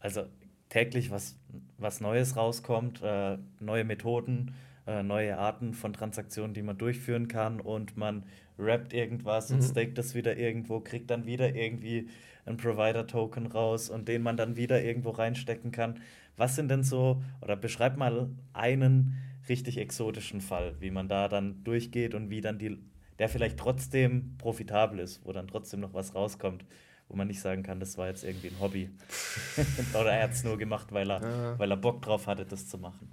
also 0.00 0.26
täglich 0.68 1.10
was, 1.10 1.36
was 1.78 2.00
Neues 2.00 2.36
rauskommt, 2.36 3.00
äh, 3.02 3.38
neue 3.60 3.84
Methoden, 3.84 4.54
äh, 4.86 5.02
neue 5.02 5.38
Arten 5.38 5.74
von 5.74 5.92
Transaktionen, 5.92 6.54
die 6.54 6.62
man 6.62 6.78
durchführen 6.78 7.28
kann 7.28 7.60
und 7.60 7.96
man 7.96 8.24
rappt 8.58 8.92
irgendwas 8.92 9.50
mhm. 9.50 9.56
und 9.56 9.62
staked 9.62 9.98
das 9.98 10.14
wieder 10.14 10.36
irgendwo, 10.36 10.80
kriegt 10.80 11.10
dann 11.10 11.26
wieder 11.26 11.54
irgendwie 11.54 12.08
einen 12.44 12.56
Provider-Token 12.56 13.46
raus 13.46 13.90
und 13.90 14.08
den 14.08 14.22
man 14.22 14.36
dann 14.36 14.56
wieder 14.56 14.82
irgendwo 14.82 15.10
reinstecken 15.10 15.72
kann. 15.72 16.00
Was 16.36 16.54
sind 16.54 16.70
denn 16.70 16.84
so, 16.84 17.22
oder 17.40 17.56
beschreib 17.56 17.96
mal 17.96 18.28
einen 18.52 19.16
richtig 19.48 19.78
exotischen 19.78 20.40
Fall, 20.40 20.74
wie 20.80 20.90
man 20.90 21.08
da 21.08 21.28
dann 21.28 21.62
durchgeht 21.64 22.14
und 22.14 22.30
wie 22.30 22.40
dann 22.40 22.58
die, 22.58 22.78
der 23.18 23.28
vielleicht 23.28 23.58
trotzdem 23.58 24.36
profitabel 24.38 24.98
ist, 24.98 25.24
wo 25.24 25.32
dann 25.32 25.46
trotzdem 25.46 25.80
noch 25.80 25.94
was 25.94 26.14
rauskommt, 26.14 26.64
wo 27.08 27.16
man 27.16 27.28
nicht 27.28 27.40
sagen 27.40 27.62
kann, 27.62 27.80
das 27.80 27.98
war 27.98 28.08
jetzt 28.08 28.24
irgendwie 28.24 28.48
ein 28.48 28.60
Hobby. 28.60 28.90
oder 30.00 30.12
er 30.12 30.24
hat 30.24 30.32
es 30.32 30.44
nur 30.44 30.58
gemacht, 30.58 30.92
weil 30.92 31.10
er, 31.10 31.22
ja. 31.22 31.58
weil 31.58 31.70
er 31.70 31.76
Bock 31.76 32.02
drauf 32.02 32.26
hatte, 32.26 32.44
das 32.44 32.68
zu 32.68 32.78
machen. 32.78 33.10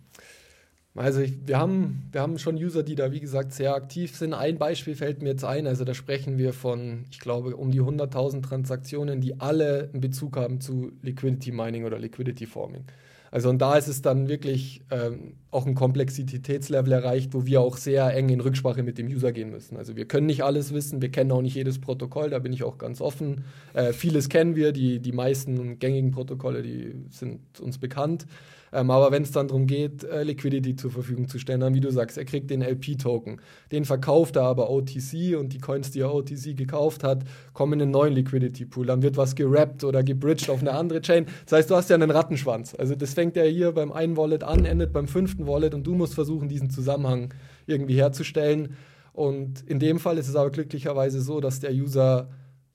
Also 0.95 1.21
ich, 1.21 1.47
wir, 1.47 1.57
haben, 1.57 2.07
wir 2.11 2.21
haben 2.21 2.37
schon 2.37 2.55
User, 2.55 2.83
die 2.83 2.93
da 2.93 3.11
wie 3.11 3.19
gesagt 3.19 3.51
sehr 3.51 3.73
aktiv 3.73 4.15
sind. 4.15 4.33
Ein 4.33 4.59
Beispiel 4.59 4.95
fällt 4.95 5.23
mir 5.23 5.29
jetzt 5.29 5.43
ein. 5.43 5.65
Also 5.65 5.85
da 5.85 5.95
sprechen 5.95 6.37
wir 6.37 6.53
von, 6.53 7.05
ich 7.09 7.19
glaube, 7.19 7.55
um 7.55 7.71
die 7.71 7.81
100.000 7.81 8.43
Transaktionen, 8.43 9.19
die 9.19 9.39
alle 9.39 9.89
einen 9.91 10.01
Bezug 10.01 10.37
haben 10.37 10.61
zu 10.61 10.91
Liquidity 11.01 11.51
Mining 11.51 11.85
oder 11.85 11.97
Liquidity 11.97 12.45
Forming. 12.45 12.85
Also 13.33 13.49
und 13.49 13.57
da 13.63 13.77
ist 13.77 13.87
es 13.87 14.03
dann 14.03 14.29
wirklich 14.29 14.81
ähm, 14.91 15.37
auch 15.49 15.65
ein 15.65 15.73
Komplexitätslevel 15.73 16.93
erreicht, 16.93 17.33
wo 17.33 17.47
wir 17.47 17.61
auch 17.61 17.77
sehr 17.77 18.13
eng 18.13 18.29
in 18.29 18.39
Rücksprache 18.39 18.83
mit 18.83 18.99
dem 18.99 19.07
User 19.07 19.31
gehen 19.31 19.49
müssen. 19.49 19.75
Also 19.75 19.95
wir 19.95 20.05
können 20.05 20.27
nicht 20.27 20.43
alles 20.43 20.71
wissen, 20.71 21.01
wir 21.01 21.09
kennen 21.09 21.31
auch 21.31 21.41
nicht 21.41 21.55
jedes 21.55 21.81
Protokoll, 21.81 22.29
da 22.29 22.37
bin 22.37 22.53
ich 22.53 22.63
auch 22.63 22.77
ganz 22.77 23.01
offen. 23.01 23.43
Äh, 23.73 23.91
vieles 23.91 24.29
kennen 24.29 24.55
wir, 24.55 24.71
die, 24.71 24.99
die 24.99 25.13
meisten 25.13 25.79
gängigen 25.79 26.11
Protokolle, 26.11 26.61
die 26.61 26.93
sind 27.09 27.39
uns 27.59 27.79
bekannt. 27.79 28.27
Ähm, 28.73 28.89
aber 28.89 29.11
wenn 29.11 29.21
es 29.21 29.31
dann 29.31 29.47
darum 29.47 29.67
geht, 29.67 30.03
äh, 30.03 30.23
Liquidity 30.23 30.75
zur 30.75 30.89
Verfügung 30.89 31.27
zu 31.27 31.37
stellen, 31.37 31.59
dann 31.59 31.75
wie 31.75 31.79
du 31.79 31.91
sagst, 31.91 32.17
er 32.17 32.25
kriegt 32.25 32.49
den 32.49 32.61
LP-Token. 32.61 33.39
Den 33.71 33.85
verkauft 33.85 34.35
er 34.35 34.43
aber 34.43 34.71
OTC 34.71 35.35
und 35.37 35.53
die 35.53 35.59
Coins, 35.59 35.91
die 35.91 35.99
er 35.99 36.13
OTC 36.13 36.55
gekauft 36.55 37.03
hat, 37.03 37.23
kommen 37.53 37.73
in 37.73 37.81
einen 37.83 37.91
neuen 37.91 38.13
Liquidity-Pool. 38.13 38.87
Dann 38.87 39.03
wird 39.03 39.15
was 39.15 39.35
gerappt 39.35 39.83
oder 39.83 40.03
gebridged 40.03 40.49
auf 40.49 40.61
eine 40.61 40.71
andere 40.71 41.01
Chain. 41.01 41.27
Das 41.45 41.59
heißt, 41.59 41.69
du 41.69 41.75
hast 41.75 41.89
ja 41.91 41.95
einen 41.95 42.09
Rattenschwanz. 42.09 42.73
Also 42.75 42.95
das 42.95 43.13
fängt 43.13 43.35
ja 43.35 43.43
hier 43.43 43.71
beim 43.71 43.91
einen 43.91 44.17
Wallet 44.17 44.43
an, 44.43 44.65
endet 44.65 44.91
beim 44.91 45.07
fünften 45.07 45.45
Wallet 45.45 45.75
und 45.75 45.85
du 45.85 45.93
musst 45.93 46.15
versuchen, 46.15 46.49
diesen 46.49 46.71
Zusammenhang 46.71 47.33
irgendwie 47.67 47.95
herzustellen. 47.95 48.75
Und 49.13 49.61
in 49.67 49.77
dem 49.77 49.99
Fall 49.99 50.17
ist 50.17 50.27
es 50.27 50.35
aber 50.35 50.49
glücklicherweise 50.49 51.21
so, 51.21 51.39
dass 51.39 51.59
der 51.59 51.71
User 51.71 52.29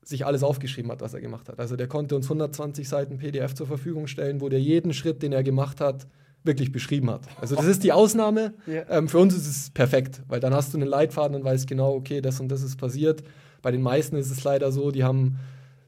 sich 0.08 0.24
alles 0.24 0.42
aufgeschrieben 0.42 0.90
hat, 0.90 1.02
was 1.02 1.12
er 1.12 1.20
gemacht 1.20 1.50
hat. 1.50 1.60
Also 1.60 1.76
der 1.76 1.86
konnte 1.86 2.16
uns 2.16 2.26
120 2.26 2.88
Seiten 2.88 3.18
PDF 3.18 3.54
zur 3.54 3.66
Verfügung 3.66 4.06
stellen, 4.06 4.40
wo 4.40 4.48
der 4.48 4.60
jeden 4.60 4.94
Schritt, 4.94 5.22
den 5.22 5.32
er 5.32 5.42
gemacht 5.42 5.82
hat, 5.82 6.06
wirklich 6.44 6.72
beschrieben 6.72 7.10
hat. 7.10 7.26
Also 7.38 7.56
das 7.56 7.66
ist 7.66 7.84
die 7.84 7.92
Ausnahme. 7.92 8.54
Ja. 8.66 8.84
Ähm, 8.88 9.08
für 9.08 9.18
uns 9.18 9.36
ist 9.36 9.46
es 9.46 9.70
perfekt, 9.70 10.22
weil 10.26 10.40
dann 10.40 10.54
hast 10.54 10.72
du 10.72 10.78
einen 10.78 10.88
Leitfaden 10.88 11.36
und 11.36 11.44
weißt 11.44 11.66
genau, 11.66 11.94
okay, 11.94 12.22
das 12.22 12.40
und 12.40 12.48
das 12.48 12.62
ist 12.62 12.76
passiert. 12.76 13.22
Bei 13.60 13.70
den 13.70 13.82
meisten 13.82 14.16
ist 14.16 14.30
es 14.30 14.42
leider 14.44 14.72
so, 14.72 14.90
die 14.90 15.04
haben 15.04 15.38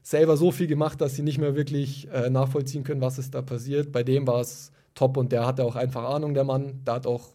selber 0.03 0.37
so 0.37 0.51
viel 0.51 0.67
gemacht, 0.67 1.01
dass 1.01 1.15
sie 1.15 1.23
nicht 1.23 1.39
mehr 1.39 1.55
wirklich 1.55 2.07
äh, 2.11 2.29
nachvollziehen 2.29 2.83
können, 2.83 3.01
was 3.01 3.17
ist 3.17 3.33
da 3.33 3.41
passiert. 3.41 3.91
Bei 3.91 4.03
dem 4.03 4.27
war 4.27 4.41
es 4.41 4.71
top 4.93 5.17
und 5.17 5.31
der 5.31 5.47
hatte 5.47 5.63
auch 5.63 5.75
einfach 5.75 6.03
Ahnung, 6.03 6.35
der 6.35 6.43
Mann. 6.43 6.81
Der 6.85 6.95
hat 6.95 7.07
auch 7.07 7.29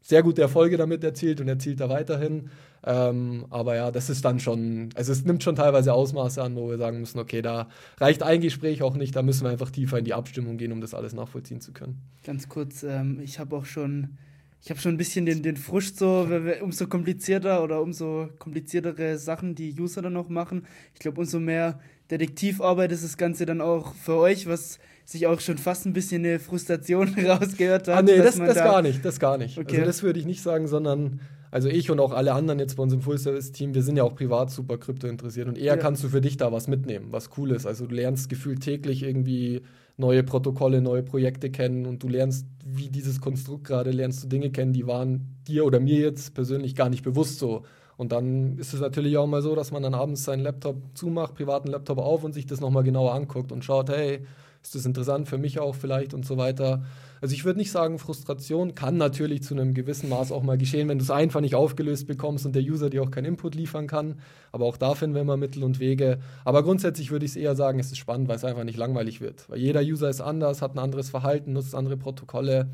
sehr 0.00 0.24
gute 0.24 0.42
Erfolge 0.42 0.76
damit 0.76 1.04
erzielt 1.04 1.40
und 1.40 1.46
erzielt 1.46 1.78
da 1.78 1.88
weiterhin. 1.88 2.50
Ähm, 2.84 3.46
aber 3.50 3.76
ja, 3.76 3.90
das 3.90 4.08
ist 4.10 4.24
dann 4.24 4.40
schon, 4.40 4.90
also 4.94 5.12
es 5.12 5.24
nimmt 5.24 5.42
schon 5.42 5.56
teilweise 5.56 5.92
Ausmaße 5.92 6.42
an, 6.42 6.56
wo 6.56 6.68
wir 6.68 6.78
sagen 6.78 7.00
müssen, 7.00 7.18
okay, 7.18 7.42
da 7.42 7.68
reicht 7.98 8.22
ein 8.22 8.40
Gespräch 8.40 8.82
auch 8.82 8.96
nicht, 8.96 9.16
da 9.16 9.22
müssen 9.22 9.44
wir 9.44 9.50
einfach 9.50 9.70
tiefer 9.70 9.98
in 9.98 10.04
die 10.04 10.14
Abstimmung 10.14 10.58
gehen, 10.58 10.72
um 10.72 10.80
das 10.80 10.94
alles 10.94 11.12
nachvollziehen 11.12 11.60
zu 11.60 11.72
können. 11.72 12.00
Ganz 12.24 12.48
kurz, 12.48 12.82
ähm, 12.82 13.20
ich 13.20 13.38
habe 13.38 13.56
auch 13.56 13.64
schon, 13.64 14.16
ich 14.62 14.70
habe 14.70 14.80
schon 14.80 14.94
ein 14.94 14.98
bisschen 14.98 15.26
den, 15.26 15.42
den 15.42 15.56
Frust 15.56 15.98
so, 15.98 16.28
umso 16.62 16.86
komplizierter 16.86 17.62
oder 17.62 17.82
umso 17.82 18.28
kompliziertere 18.38 19.18
Sachen 19.18 19.54
die 19.54 19.74
User 19.78 20.02
dann 20.02 20.12
noch 20.12 20.28
machen. 20.28 20.66
Ich 20.94 21.00
glaube, 21.00 21.20
umso 21.20 21.40
mehr 21.40 21.80
Detektivarbeit 22.10 22.92
ist 22.92 23.04
das 23.04 23.16
Ganze 23.16 23.44
dann 23.44 23.60
auch 23.60 23.94
für 23.94 24.16
euch, 24.16 24.46
was 24.46 24.78
sich 25.08 25.26
auch 25.26 25.40
schon 25.40 25.56
fast 25.56 25.86
ein 25.86 25.94
bisschen 25.94 26.24
eine 26.24 26.38
Frustration 26.38 27.08
rausgehört 27.26 27.88
hat. 27.88 27.96
Ah, 27.96 28.02
nee, 28.02 28.18
das, 28.18 28.36
das 28.36 28.56
da 28.56 28.64
gar 28.64 28.82
nicht, 28.82 29.02
das 29.02 29.18
gar 29.18 29.38
nicht. 29.38 29.56
Okay. 29.56 29.76
Also 29.76 29.86
das 29.86 30.02
würde 30.02 30.20
ich 30.20 30.26
nicht 30.26 30.42
sagen, 30.42 30.66
sondern 30.66 31.20
also 31.50 31.70
ich 31.70 31.90
und 31.90 31.98
auch 31.98 32.12
alle 32.12 32.34
anderen 32.34 32.58
jetzt 32.58 32.76
bei 32.76 32.82
uns 32.82 32.92
im 32.92 33.00
Full-Service-Team, 33.00 33.74
wir 33.74 33.82
sind 33.82 33.96
ja 33.96 34.02
auch 34.02 34.14
privat 34.14 34.50
super 34.50 34.76
Krypto 34.76 35.06
interessiert 35.06 35.48
und 35.48 35.56
eher 35.56 35.64
ja. 35.64 35.76
kannst 35.78 36.04
du 36.04 36.08
für 36.08 36.20
dich 36.20 36.36
da 36.36 36.52
was 36.52 36.68
mitnehmen, 36.68 37.06
was 37.10 37.30
cool 37.38 37.52
ist. 37.52 37.64
Also 37.64 37.86
du 37.86 37.94
lernst 37.94 38.28
gefühlt 38.28 38.60
täglich 38.60 39.02
irgendwie 39.02 39.62
neue 39.96 40.22
Protokolle, 40.24 40.82
neue 40.82 41.02
Projekte 41.02 41.48
kennen 41.48 41.86
und 41.86 42.02
du 42.02 42.08
lernst, 42.08 42.46
wie 42.66 42.90
dieses 42.90 43.22
Konstrukt 43.22 43.64
gerade, 43.64 43.92
lernst 43.92 44.24
du 44.24 44.28
Dinge 44.28 44.50
kennen, 44.50 44.74
die 44.74 44.86
waren 44.86 45.38
dir 45.48 45.64
oder 45.64 45.80
mir 45.80 46.00
jetzt 46.00 46.34
persönlich 46.34 46.74
gar 46.74 46.90
nicht 46.90 47.02
bewusst 47.02 47.38
so. 47.38 47.62
Und 47.96 48.12
dann 48.12 48.58
ist 48.58 48.74
es 48.74 48.80
natürlich 48.80 49.16
auch 49.16 49.26
mal 49.26 49.40
so, 49.40 49.54
dass 49.54 49.72
man 49.72 49.82
dann 49.82 49.94
abends 49.94 50.24
seinen 50.24 50.40
Laptop 50.40 50.76
zumacht, 50.94 51.34
privaten 51.34 51.68
Laptop 51.68 51.96
auf 51.96 52.24
und 52.24 52.34
sich 52.34 52.44
das 52.44 52.60
nochmal 52.60 52.84
genauer 52.84 53.14
anguckt 53.14 53.52
und 53.52 53.64
schaut, 53.64 53.88
hey, 53.88 54.20
ist 54.62 54.74
das 54.74 54.84
interessant 54.84 55.28
für 55.28 55.38
mich 55.38 55.58
auch 55.60 55.74
vielleicht 55.74 56.14
und 56.14 56.26
so 56.26 56.36
weiter. 56.36 56.84
Also 57.20 57.34
ich 57.34 57.44
würde 57.44 57.58
nicht 57.58 57.70
sagen, 57.70 57.98
Frustration 57.98 58.74
kann 58.74 58.96
natürlich 58.96 59.42
zu 59.42 59.54
einem 59.54 59.74
gewissen 59.74 60.08
Maß 60.08 60.30
auch 60.32 60.42
mal 60.42 60.58
geschehen, 60.58 60.88
wenn 60.88 60.98
du 60.98 61.04
es 61.04 61.10
einfach 61.10 61.40
nicht 61.40 61.54
aufgelöst 61.54 62.06
bekommst 62.06 62.46
und 62.46 62.54
der 62.54 62.62
User 62.62 62.90
dir 62.90 63.02
auch 63.02 63.10
keinen 63.10 63.24
Input 63.26 63.54
liefern 63.54 63.86
kann. 63.86 64.20
Aber 64.52 64.66
auch 64.66 64.76
da 64.76 64.94
finden 64.94 65.14
wir 65.14 65.22
immer 65.22 65.36
Mittel 65.36 65.64
und 65.64 65.80
Wege. 65.80 66.18
Aber 66.44 66.62
grundsätzlich 66.62 67.10
würde 67.10 67.24
ich 67.24 67.32
es 67.32 67.36
eher 67.36 67.56
sagen, 67.56 67.78
es 67.78 67.88
ist 67.88 67.98
spannend, 67.98 68.28
weil 68.28 68.36
es 68.36 68.44
einfach 68.44 68.64
nicht 68.64 68.78
langweilig 68.78 69.20
wird. 69.20 69.48
Weil 69.48 69.58
jeder 69.58 69.80
User 69.80 70.08
ist 70.08 70.20
anders, 70.20 70.62
hat 70.62 70.74
ein 70.74 70.78
anderes 70.78 71.10
Verhalten, 71.10 71.52
nutzt 71.52 71.74
andere 71.74 71.96
Protokolle. 71.96 72.70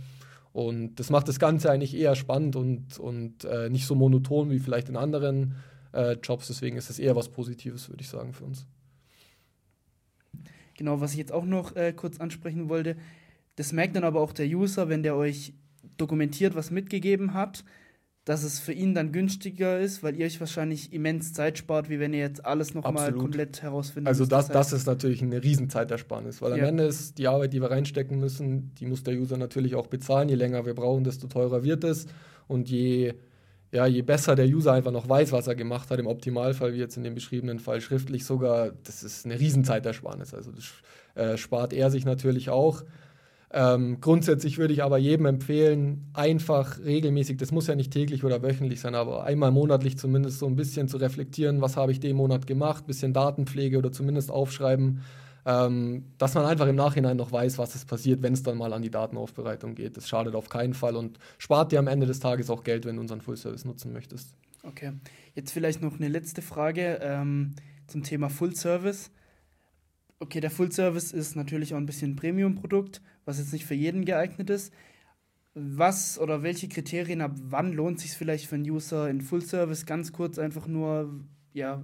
Und 0.52 1.00
das 1.00 1.10
macht 1.10 1.28
das 1.28 1.38
Ganze 1.38 1.70
eigentlich 1.70 1.96
eher 1.96 2.14
spannend 2.14 2.54
und, 2.54 2.98
und 2.98 3.44
äh, 3.44 3.68
nicht 3.70 3.86
so 3.86 3.94
monoton 3.94 4.50
wie 4.50 4.60
vielleicht 4.60 4.88
in 4.88 4.96
anderen 4.96 5.54
äh, 5.92 6.16
Jobs. 6.22 6.46
Deswegen 6.46 6.76
ist 6.76 6.90
es 6.90 6.98
eher 6.98 7.16
was 7.16 7.28
Positives, 7.28 7.88
würde 7.88 8.02
ich 8.02 8.08
sagen, 8.08 8.32
für 8.32 8.44
uns. 8.44 8.66
Genau, 10.76 11.00
was 11.00 11.12
ich 11.12 11.18
jetzt 11.18 11.32
auch 11.32 11.44
noch 11.44 11.76
äh, 11.76 11.92
kurz 11.92 12.20
ansprechen 12.20 12.68
wollte, 12.68 12.96
das 13.56 13.72
merkt 13.72 13.96
dann 13.96 14.04
aber 14.04 14.20
auch 14.20 14.32
der 14.32 14.46
User, 14.46 14.88
wenn 14.88 15.02
der 15.02 15.16
euch 15.16 15.54
dokumentiert, 15.96 16.54
was 16.54 16.70
mitgegeben 16.70 17.34
hat, 17.34 17.64
dass 18.24 18.42
es 18.42 18.58
für 18.58 18.72
ihn 18.72 18.94
dann 18.94 19.12
günstiger 19.12 19.78
ist, 19.78 20.02
weil 20.02 20.16
ihr 20.16 20.24
euch 20.24 20.40
wahrscheinlich 20.40 20.92
immens 20.92 21.34
Zeit 21.34 21.58
spart, 21.58 21.90
wie 21.90 22.00
wenn 22.00 22.14
ihr 22.14 22.20
jetzt 22.20 22.44
alles 22.44 22.72
nochmal 22.72 23.12
komplett 23.12 23.60
herausfindet. 23.60 24.08
Also 24.08 24.24
das, 24.24 24.48
das 24.48 24.72
ist 24.72 24.86
natürlich 24.86 25.22
eine 25.22 25.42
Riesenzeitersparnis, 25.42 26.40
weil 26.40 26.54
am 26.54 26.58
ja. 26.58 26.66
Ende 26.66 26.84
ist 26.84 27.18
die 27.18 27.28
Arbeit, 27.28 27.52
die 27.52 27.60
wir 27.60 27.70
reinstecken 27.70 28.18
müssen, 28.18 28.74
die 28.76 28.86
muss 28.86 29.02
der 29.02 29.14
User 29.14 29.36
natürlich 29.36 29.74
auch 29.74 29.88
bezahlen. 29.88 30.30
Je 30.30 30.36
länger 30.36 30.64
wir 30.64 30.74
brauchen, 30.74 31.04
desto 31.04 31.26
teurer 31.26 31.64
wird 31.64 31.84
es. 31.84 32.06
Und 32.48 32.70
je, 32.70 33.12
ja, 33.74 33.86
je 33.86 34.02
besser 34.02 34.36
der 34.36 34.46
User 34.46 34.72
einfach 34.72 34.92
noch 34.92 35.08
weiß, 35.08 35.32
was 35.32 35.48
er 35.48 35.56
gemacht 35.56 35.90
hat, 35.90 35.98
im 35.98 36.06
Optimalfall, 36.06 36.74
wie 36.74 36.78
jetzt 36.78 36.96
in 36.96 37.02
dem 37.02 37.16
beschriebenen 37.16 37.58
Fall 37.58 37.80
schriftlich 37.80 38.24
sogar, 38.24 38.70
das 38.84 39.02
ist 39.02 39.26
eine 39.26 39.40
Riesenzeitersparnis. 39.40 40.32
Also 40.32 40.52
das 40.52 40.64
äh, 41.16 41.36
spart 41.36 41.72
er 41.72 41.90
sich 41.90 42.04
natürlich 42.04 42.50
auch. 42.50 42.84
Ähm, 43.52 43.98
grundsätzlich 44.00 44.58
würde 44.58 44.74
ich 44.74 44.84
aber 44.84 44.98
jedem 44.98 45.26
empfehlen, 45.26 46.08
einfach 46.12 46.78
regelmäßig, 46.84 47.36
das 47.36 47.50
muss 47.50 47.66
ja 47.66 47.74
nicht 47.74 47.92
täglich 47.92 48.22
oder 48.22 48.42
wöchentlich 48.42 48.80
sein, 48.80 48.94
aber 48.94 49.24
einmal 49.24 49.50
monatlich 49.50 49.98
zumindest 49.98 50.38
so 50.38 50.46
ein 50.46 50.54
bisschen 50.54 50.86
zu 50.86 50.96
reflektieren, 50.96 51.60
was 51.60 51.76
habe 51.76 51.90
ich 51.90 51.98
den 51.98 52.14
Monat 52.14 52.46
gemacht, 52.46 52.86
bisschen 52.86 53.12
Datenpflege 53.12 53.78
oder 53.78 53.90
zumindest 53.90 54.30
aufschreiben, 54.30 55.02
ähm, 55.46 56.04
dass 56.18 56.34
man 56.34 56.46
einfach 56.46 56.66
im 56.66 56.76
Nachhinein 56.76 57.16
noch 57.16 57.30
weiß, 57.30 57.58
was 57.58 57.74
ist 57.74 57.86
passiert, 57.86 58.22
wenn 58.22 58.32
es 58.32 58.42
dann 58.42 58.56
mal 58.56 58.72
an 58.72 58.82
die 58.82 58.90
Datenaufbereitung 58.90 59.74
geht. 59.74 59.96
Das 59.96 60.08
schadet 60.08 60.34
auf 60.34 60.48
keinen 60.48 60.74
Fall 60.74 60.96
und 60.96 61.18
spart 61.38 61.72
dir 61.72 61.78
am 61.78 61.86
Ende 61.86 62.06
des 62.06 62.20
Tages 62.20 62.48
auch 62.50 62.64
Geld, 62.64 62.86
wenn 62.86 62.96
du 62.96 63.02
unseren 63.02 63.20
Full 63.20 63.36
Service 63.36 63.64
nutzen 63.64 63.92
möchtest. 63.92 64.34
Okay, 64.62 64.92
jetzt 65.34 65.52
vielleicht 65.52 65.82
noch 65.82 65.96
eine 65.96 66.08
letzte 66.08 66.40
Frage 66.40 66.98
ähm, 67.02 67.54
zum 67.86 68.02
Thema 68.02 68.30
Full 68.30 68.56
Service. 68.56 69.10
Okay, 70.18 70.40
der 70.40 70.50
Full 70.50 70.72
Service 70.72 71.12
ist 71.12 71.36
natürlich 71.36 71.74
auch 71.74 71.78
ein 71.78 71.86
bisschen 71.86 72.12
ein 72.12 72.16
Premium-Produkt, 72.16 73.02
was 73.26 73.38
jetzt 73.38 73.52
nicht 73.52 73.66
für 73.66 73.74
jeden 73.74 74.06
geeignet 74.06 74.48
ist. 74.48 74.72
Was 75.52 76.18
oder 76.18 76.42
welche 76.42 76.68
Kriterien, 76.68 77.20
ab 77.20 77.32
wann 77.42 77.72
lohnt 77.72 78.00
sich 78.00 78.12
vielleicht 78.12 78.46
für 78.46 78.54
einen 78.54 78.68
User 78.68 79.08
in 79.10 79.20
Full 79.20 79.42
Service? 79.42 79.84
Ganz 79.84 80.12
kurz 80.12 80.38
einfach 80.38 80.66
nur, 80.66 81.12
ja, 81.52 81.82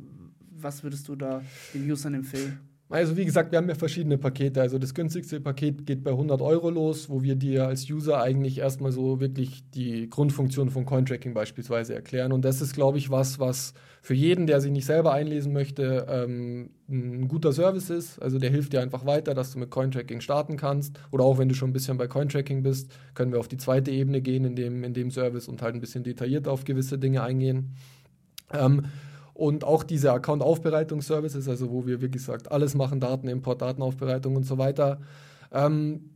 was 0.51 0.83
würdest 0.83 1.07
du 1.09 1.17
da 1.17 1.43
den 1.75 1.89
Usern 1.91 2.15
empfehlen? 2.15 2.70
Also 2.91 3.17
wie 3.17 3.25
gesagt, 3.25 3.53
wir 3.53 3.59
haben 3.59 3.69
ja 3.69 3.77
verschiedene 3.77 4.19
Pakete. 4.19 4.61
Also 4.61 4.77
das 4.77 4.95
günstigste 4.95 5.41
Paket 5.41 5.87
geht 5.87 6.03
bei 6.03 6.11
100 6.11 6.43
Euro 6.43 6.71
los, 6.71 7.09
wo 7.09 7.23
wir 7.23 7.37
dir 7.37 7.69
als 7.69 7.89
User 7.89 8.21
eigentlich 8.21 8.59
erstmal 8.59 8.91
so 8.91 9.21
wirklich 9.21 9.63
die 9.71 10.11
Grundfunktion 10.11 10.71
von 10.71 10.87
Cointracking 10.87 11.33
beispielsweise 11.33 11.95
erklären. 11.95 12.33
Und 12.33 12.45
das 12.45 12.61
ist, 12.61 12.75
glaube 12.75 12.99
ich, 12.99 13.09
was, 13.09 13.39
was 13.39 13.75
für 14.03 14.15
jeden, 14.15 14.49
der 14.49 14.61
sich 14.61 14.73
nicht 14.73 14.87
selber 14.87 15.13
einlesen 15.13 15.53
möchte, 15.53 16.05
ähm, 16.11 16.71
ein 16.89 17.29
guter 17.29 17.53
Service 17.53 17.91
ist. 17.91 18.21
Also 18.21 18.41
der 18.41 18.51
hilft 18.51 18.73
dir 18.73 18.81
einfach 18.81 19.07
weiter, 19.07 19.35
dass 19.35 19.53
du 19.53 19.61
mit 19.61 19.71
Cointracking 19.71 20.21
starten 20.21 20.57
kannst. 20.57 20.99
Oder 21.13 21.23
auch 21.23 21.39
wenn 21.39 21.49
du 21.49 21.55
schon 21.55 21.71
ein 21.71 21.73
bisschen 21.73 21.97
bei 21.97 22.09
Cointracking 22.09 22.65
bist, 22.65 22.91
können 23.15 23.31
wir 23.31 23.39
auf 23.39 23.47
die 23.47 23.59
zweite 23.59 23.93
Ebene 23.93 24.21
gehen 24.21 24.45
in 24.45 24.57
dem, 24.57 24.83
in 24.83 24.95
dem 24.95 25.13
Service 25.13 25.47
und 25.47 25.63
halt 25.63 25.77
ein 25.77 25.81
bisschen 25.81 26.03
detaillierter 26.03 26.51
auf 26.51 26.65
gewisse 26.65 26.99
Dinge 26.99 27.23
eingehen. 27.23 27.77
Ähm, 28.53 28.87
und 29.41 29.65
auch 29.65 29.85
diese 29.85 30.13
Account-Aufbereitungsservices, 30.13 31.49
also 31.49 31.71
wo 31.71 31.87
wir, 31.87 32.03
wie 32.03 32.11
gesagt, 32.11 32.53
alles 32.53 32.75
machen, 32.75 33.01
Datenimport, 33.01 33.63
Datenaufbereitung 33.63 34.37
und 34.37 34.45
so 34.45 34.59
weiter. 34.59 35.01
Ähm, 35.51 36.11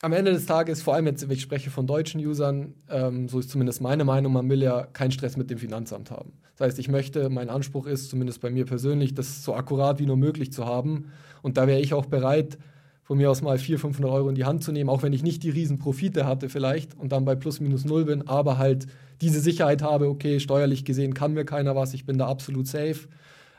am 0.00 0.12
Ende 0.12 0.32
des 0.32 0.46
Tages, 0.46 0.80
vor 0.80 0.94
allem 0.94 1.06
jetzt, 1.06 1.28
wenn 1.28 1.36
ich 1.36 1.42
spreche 1.42 1.70
von 1.70 1.88
deutschen 1.88 2.24
Usern, 2.24 2.74
ähm, 2.88 3.28
so 3.28 3.40
ist 3.40 3.50
zumindest 3.50 3.80
meine 3.80 4.04
Meinung, 4.04 4.32
man 4.32 4.48
will 4.48 4.62
ja 4.62 4.84
keinen 4.84 5.10
Stress 5.10 5.36
mit 5.36 5.50
dem 5.50 5.58
Finanzamt 5.58 6.12
haben. 6.12 6.34
Das 6.56 6.68
heißt, 6.68 6.78
ich 6.78 6.88
möchte, 6.88 7.30
mein 7.30 7.50
Anspruch 7.50 7.86
ist, 7.86 8.10
zumindest 8.10 8.40
bei 8.40 8.50
mir 8.50 8.64
persönlich, 8.64 9.12
das 9.12 9.42
so 9.42 9.54
akkurat 9.54 9.98
wie 9.98 10.06
nur 10.06 10.16
möglich 10.16 10.52
zu 10.52 10.64
haben. 10.64 11.10
Und 11.42 11.56
da 11.56 11.66
wäre 11.66 11.80
ich 11.80 11.94
auch 11.94 12.06
bereit, 12.06 12.58
von 13.02 13.18
mir 13.18 13.30
aus 13.30 13.42
mal 13.42 13.58
400, 13.58 13.80
500 13.80 14.12
Euro 14.12 14.28
in 14.28 14.34
die 14.34 14.44
Hand 14.44 14.62
zu 14.62 14.72
nehmen, 14.72 14.88
auch 14.88 15.02
wenn 15.02 15.12
ich 15.12 15.22
nicht 15.22 15.42
die 15.42 15.50
riesen 15.50 15.78
Profite 15.78 16.24
hatte 16.24 16.48
vielleicht 16.48 16.98
und 16.98 17.12
dann 17.12 17.24
bei 17.24 17.34
plus 17.34 17.60
minus 17.60 17.84
null 17.84 18.04
bin, 18.04 18.28
aber 18.28 18.58
halt 18.58 18.86
diese 19.20 19.40
Sicherheit 19.40 19.82
habe, 19.82 20.08
okay, 20.08 20.40
steuerlich 20.40 20.84
gesehen 20.84 21.14
kann 21.14 21.32
mir 21.34 21.44
keiner 21.44 21.76
was, 21.76 21.94
ich 21.94 22.06
bin 22.06 22.18
da 22.18 22.26
absolut 22.26 22.66
safe. 22.66 23.08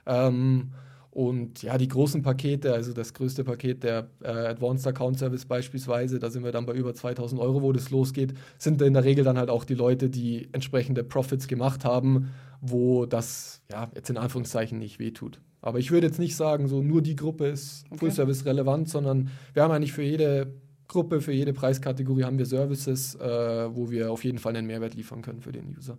Ähm, 0.06 0.72
und 1.14 1.62
ja, 1.62 1.78
die 1.78 1.88
großen 1.88 2.24
Pakete, 2.24 2.74
also 2.74 2.92
das 2.92 3.14
größte 3.14 3.44
Paket 3.44 3.84
der 3.84 4.08
äh, 4.24 4.30
Advanced 4.30 4.88
Account 4.88 5.20
Service 5.20 5.46
beispielsweise, 5.46 6.18
da 6.18 6.32
sind 6.32 6.44
wir 6.44 6.52
dann 6.52 6.66
bei 6.66 6.74
über 6.74 6.96
2000 6.96 7.40
Euro, 7.40 7.62
wo 7.62 7.72
das 7.72 7.92
losgeht, 7.92 8.34
sind 8.58 8.82
in 8.82 8.94
der 8.94 9.04
Regel 9.04 9.24
dann 9.24 9.38
halt 9.38 9.52
auch 9.52 9.64
die 9.64 9.76
Leute, 9.76 10.10
die 10.10 10.50
entsprechende 10.54 11.04
Profits 11.04 11.48
gemacht 11.48 11.86
haben, 11.86 12.32
wo 12.62 13.06
das 13.06 13.62
ja 13.72 13.92
jetzt 13.94 14.10
in 14.10 14.18
Anführungszeichen 14.18 14.80
nicht 14.80 14.98
wehtut. 14.98 15.40
Aber 15.64 15.80
ich 15.80 15.92
würde 15.92 16.08
jetzt 16.08 16.20
nicht 16.20 16.36
sagen, 16.36 16.68
so 16.68 16.84
nur 16.84 17.02
die 17.02 17.16
Gruppe 17.16 17.48
ist 17.48 17.86
okay. 17.86 18.00
Full 18.00 18.12
Service 18.12 18.46
relevant, 18.46 18.90
sondern 18.90 19.30
wir 19.54 19.64
haben 19.64 19.72
eigentlich 19.72 19.94
für 19.94 20.04
jede 20.04 20.54
Gruppe, 20.90 21.22
für 21.22 21.32
jede 21.32 21.54
Preiskategorie 21.54 22.26
haben 22.26 22.38
wir 22.38 22.46
Services, 22.46 23.16
äh, 23.16 23.74
wo 23.74 23.90
wir 23.90 24.12
auf 24.12 24.26
jeden 24.26 24.40
Fall 24.40 24.56
einen 24.56 24.68
Mehrwert 24.68 24.94
liefern 24.94 25.22
können 25.22 25.42
für 25.42 25.54
den 25.54 25.74
User. 25.76 25.98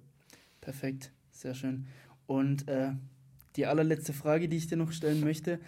Perfekt, 0.61 1.13
sehr 1.31 1.55
schön. 1.55 1.87
Und 2.27 2.69
äh, 2.69 2.91
die 3.57 3.65
allerletzte 3.65 4.13
Frage, 4.13 4.51
die 4.51 4.59
ich 4.59 4.67
dir 4.67 4.77
noch 4.77 4.93
stellen 4.93 5.21
möchte, 5.21 5.59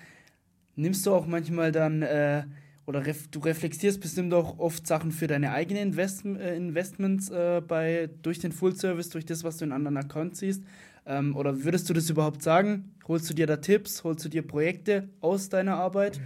nimmst 0.74 1.06
du 1.06 1.14
auch 1.14 1.26
manchmal 1.26 1.72
dann 1.72 2.02
äh, 2.02 2.44
oder 2.86 3.04
ref 3.04 3.28
du 3.28 3.40
reflektierst 3.40 4.00
bestimmt 4.00 4.32
auch 4.32 4.58
oft 4.58 4.86
Sachen 4.86 5.10
für 5.10 5.26
deine 5.26 5.52
eigenen 5.52 5.88
Invest 5.88 6.24
äh, 6.24 6.56
Investments 6.56 7.30
äh, 7.30 7.60
bei, 7.66 8.08
durch 8.22 8.38
den 8.38 8.52
Full 8.52 8.76
Service, 8.76 9.10
durch 9.10 9.26
das, 9.26 9.44
was 9.44 9.58
du 9.58 9.64
in 9.64 9.72
anderen 9.72 9.96
Accounts 9.96 10.38
siehst. 10.38 10.62
Ähm, 11.04 11.36
oder 11.36 11.64
würdest 11.64 11.90
du 11.90 11.94
das 11.94 12.08
überhaupt 12.08 12.42
sagen? 12.42 12.92
Holst 13.06 13.28
du 13.28 13.34
dir 13.34 13.46
da 13.46 13.56
Tipps? 13.56 14.04
Holst 14.04 14.24
du 14.24 14.28
dir 14.28 14.42
Projekte 14.42 15.08
aus 15.20 15.48
deiner 15.48 15.76
Arbeit? 15.76 16.20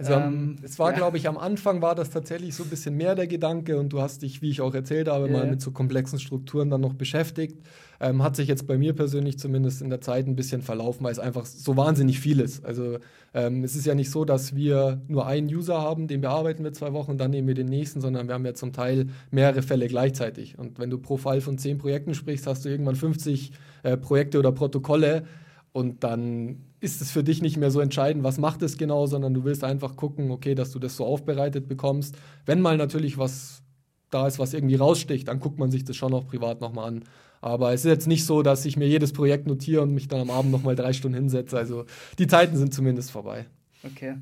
Also 0.00 0.14
ähm, 0.14 0.56
es 0.62 0.78
war, 0.78 0.92
ja. 0.92 0.96
glaube 0.96 1.18
ich, 1.18 1.28
am 1.28 1.36
Anfang 1.36 1.82
war 1.82 1.94
das 1.94 2.08
tatsächlich 2.08 2.54
so 2.54 2.62
ein 2.62 2.70
bisschen 2.70 2.96
mehr 2.96 3.14
der 3.14 3.26
Gedanke 3.26 3.78
und 3.78 3.92
du 3.92 4.00
hast 4.00 4.22
dich, 4.22 4.40
wie 4.40 4.48
ich 4.48 4.62
auch 4.62 4.72
erzählt 4.72 5.08
habe, 5.08 5.28
yeah. 5.28 5.38
mal 5.38 5.46
mit 5.46 5.60
so 5.60 5.72
komplexen 5.72 6.18
Strukturen 6.18 6.70
dann 6.70 6.80
noch 6.80 6.94
beschäftigt. 6.94 7.58
Ähm, 8.00 8.22
hat 8.22 8.34
sich 8.34 8.48
jetzt 8.48 8.66
bei 8.66 8.78
mir 8.78 8.94
persönlich 8.94 9.38
zumindest 9.38 9.82
in 9.82 9.90
der 9.90 10.00
Zeit 10.00 10.26
ein 10.26 10.36
bisschen 10.36 10.62
verlaufen, 10.62 11.04
weil 11.04 11.12
es 11.12 11.18
einfach 11.18 11.44
so 11.44 11.76
wahnsinnig 11.76 12.18
viel 12.18 12.40
ist. 12.40 12.64
Also 12.64 12.96
ähm, 13.34 13.62
es 13.62 13.76
ist 13.76 13.84
ja 13.84 13.94
nicht 13.94 14.10
so, 14.10 14.24
dass 14.24 14.56
wir 14.56 15.02
nur 15.06 15.26
einen 15.26 15.48
User 15.48 15.82
haben, 15.82 16.08
den 16.08 16.22
bearbeiten 16.22 16.64
wir 16.64 16.72
zwei 16.72 16.94
Wochen 16.94 17.10
und 17.10 17.18
dann 17.18 17.30
nehmen 17.30 17.48
wir 17.48 17.54
den 17.54 17.68
nächsten, 17.68 18.00
sondern 18.00 18.26
wir 18.26 18.34
haben 18.34 18.46
ja 18.46 18.54
zum 18.54 18.72
Teil 18.72 19.08
mehrere 19.30 19.60
Fälle 19.60 19.86
gleichzeitig. 19.86 20.58
Und 20.58 20.78
wenn 20.78 20.88
du 20.88 20.96
pro 20.96 21.18
Fall 21.18 21.42
von 21.42 21.58
zehn 21.58 21.76
Projekten 21.76 22.14
sprichst, 22.14 22.46
hast 22.46 22.64
du 22.64 22.70
irgendwann 22.70 22.96
50 22.96 23.52
äh, 23.82 23.98
Projekte 23.98 24.38
oder 24.38 24.50
Protokolle 24.50 25.24
und 25.72 26.04
dann 26.04 26.69
ist 26.80 27.02
es 27.02 27.10
für 27.10 27.22
dich 27.22 27.42
nicht 27.42 27.56
mehr 27.56 27.70
so 27.70 27.80
entscheidend, 27.80 28.24
was 28.24 28.38
macht 28.38 28.62
es 28.62 28.78
genau, 28.78 29.06
sondern 29.06 29.34
du 29.34 29.44
willst 29.44 29.64
einfach 29.64 29.96
gucken, 29.96 30.30
okay, 30.30 30.54
dass 30.54 30.70
du 30.72 30.78
das 30.78 30.96
so 30.96 31.04
aufbereitet 31.04 31.68
bekommst. 31.68 32.16
Wenn 32.46 32.60
mal 32.60 32.76
natürlich 32.76 33.18
was 33.18 33.62
da 34.10 34.26
ist, 34.26 34.38
was 34.38 34.54
irgendwie 34.54 34.76
raussticht, 34.76 35.28
dann 35.28 35.40
guckt 35.40 35.58
man 35.58 35.70
sich 35.70 35.84
das 35.84 35.96
schon 35.96 36.12
auch 36.14 36.26
privat 36.26 36.60
nochmal 36.60 36.88
an. 36.88 37.04
Aber 37.40 37.72
es 37.72 37.84
ist 37.84 37.90
jetzt 37.90 38.06
nicht 38.06 38.26
so, 38.26 38.42
dass 38.42 38.64
ich 38.64 38.76
mir 38.76 38.88
jedes 38.88 39.12
Projekt 39.12 39.46
notiere 39.46 39.82
und 39.82 39.92
mich 39.94 40.08
dann 40.08 40.20
am 40.20 40.30
Abend 40.30 40.50
nochmal 40.50 40.74
drei 40.74 40.92
Stunden 40.92 41.16
hinsetze. 41.16 41.56
Also 41.56 41.86
die 42.18 42.26
Zeiten 42.26 42.56
sind 42.56 42.74
zumindest 42.74 43.10
vorbei. 43.10 43.46
Okay. 43.82 44.16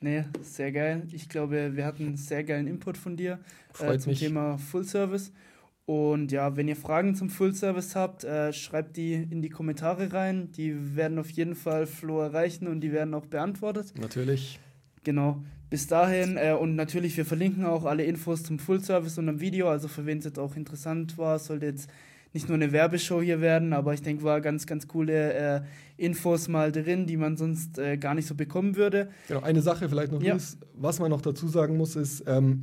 Nee, 0.00 0.24
sehr 0.42 0.72
geil. 0.72 1.02
Ich 1.12 1.28
glaube, 1.28 1.74
wir 1.74 1.84
hatten 1.84 2.06
einen 2.06 2.16
sehr 2.16 2.44
geilen 2.44 2.66
Input 2.66 2.96
von 2.96 3.16
dir 3.16 3.40
äh, 3.80 3.98
zum 3.98 4.10
mich. 4.10 4.20
Thema 4.20 4.58
Full 4.58 4.84
Service. 4.84 5.32
Und 5.86 6.32
ja, 6.32 6.56
wenn 6.56 6.66
ihr 6.66 6.74
Fragen 6.74 7.14
zum 7.14 7.30
Full 7.30 7.54
Service 7.54 7.94
habt, 7.94 8.24
äh, 8.24 8.52
schreibt 8.52 8.96
die 8.96 9.14
in 9.14 9.40
die 9.40 9.48
Kommentare 9.48 10.12
rein. 10.12 10.50
Die 10.50 10.96
werden 10.96 11.18
auf 11.18 11.30
jeden 11.30 11.54
Fall 11.54 11.86
Flo 11.86 12.20
erreichen 12.20 12.66
und 12.66 12.80
die 12.80 12.92
werden 12.92 13.14
auch 13.14 13.26
beantwortet. 13.26 13.94
Natürlich. 13.98 14.58
Genau. 15.04 15.44
Bis 15.70 15.86
dahin 15.86 16.36
äh, 16.38 16.52
und 16.52 16.74
natürlich, 16.74 17.16
wir 17.16 17.24
verlinken 17.24 17.64
auch 17.64 17.84
alle 17.84 18.02
Infos 18.02 18.42
zum 18.42 18.58
Full 18.58 18.82
Service 18.82 19.16
und 19.18 19.28
am 19.28 19.40
Video. 19.40 19.68
Also 19.68 19.86
für 19.86 20.06
wen 20.06 20.18
es 20.18 20.24
jetzt 20.24 20.40
auch 20.40 20.56
interessant 20.56 21.18
war, 21.18 21.38
sollte 21.38 21.66
jetzt 21.66 21.88
nicht 22.32 22.48
nur 22.48 22.56
eine 22.56 22.72
Werbeshow 22.72 23.22
hier 23.22 23.40
werden, 23.40 23.72
aber 23.72 23.94
ich 23.94 24.02
denke, 24.02 24.24
war 24.24 24.40
ganz, 24.40 24.66
ganz 24.66 24.88
coole 24.88 25.32
äh, 25.32 25.60
Infos 25.96 26.48
mal 26.48 26.72
drin, 26.72 27.06
die 27.06 27.16
man 27.16 27.36
sonst 27.36 27.78
äh, 27.78 27.96
gar 27.96 28.14
nicht 28.14 28.26
so 28.26 28.34
bekommen 28.34 28.76
würde. 28.76 29.08
Genau, 29.28 29.40
eine 29.40 29.62
Sache 29.62 29.88
vielleicht 29.88 30.12
noch, 30.12 30.20
ja. 30.20 30.32
Luis, 30.32 30.58
was 30.74 30.98
man 30.98 31.10
noch 31.10 31.22
dazu 31.22 31.48
sagen 31.48 31.76
muss, 31.76 31.96
ist, 31.96 32.24
ähm, 32.26 32.62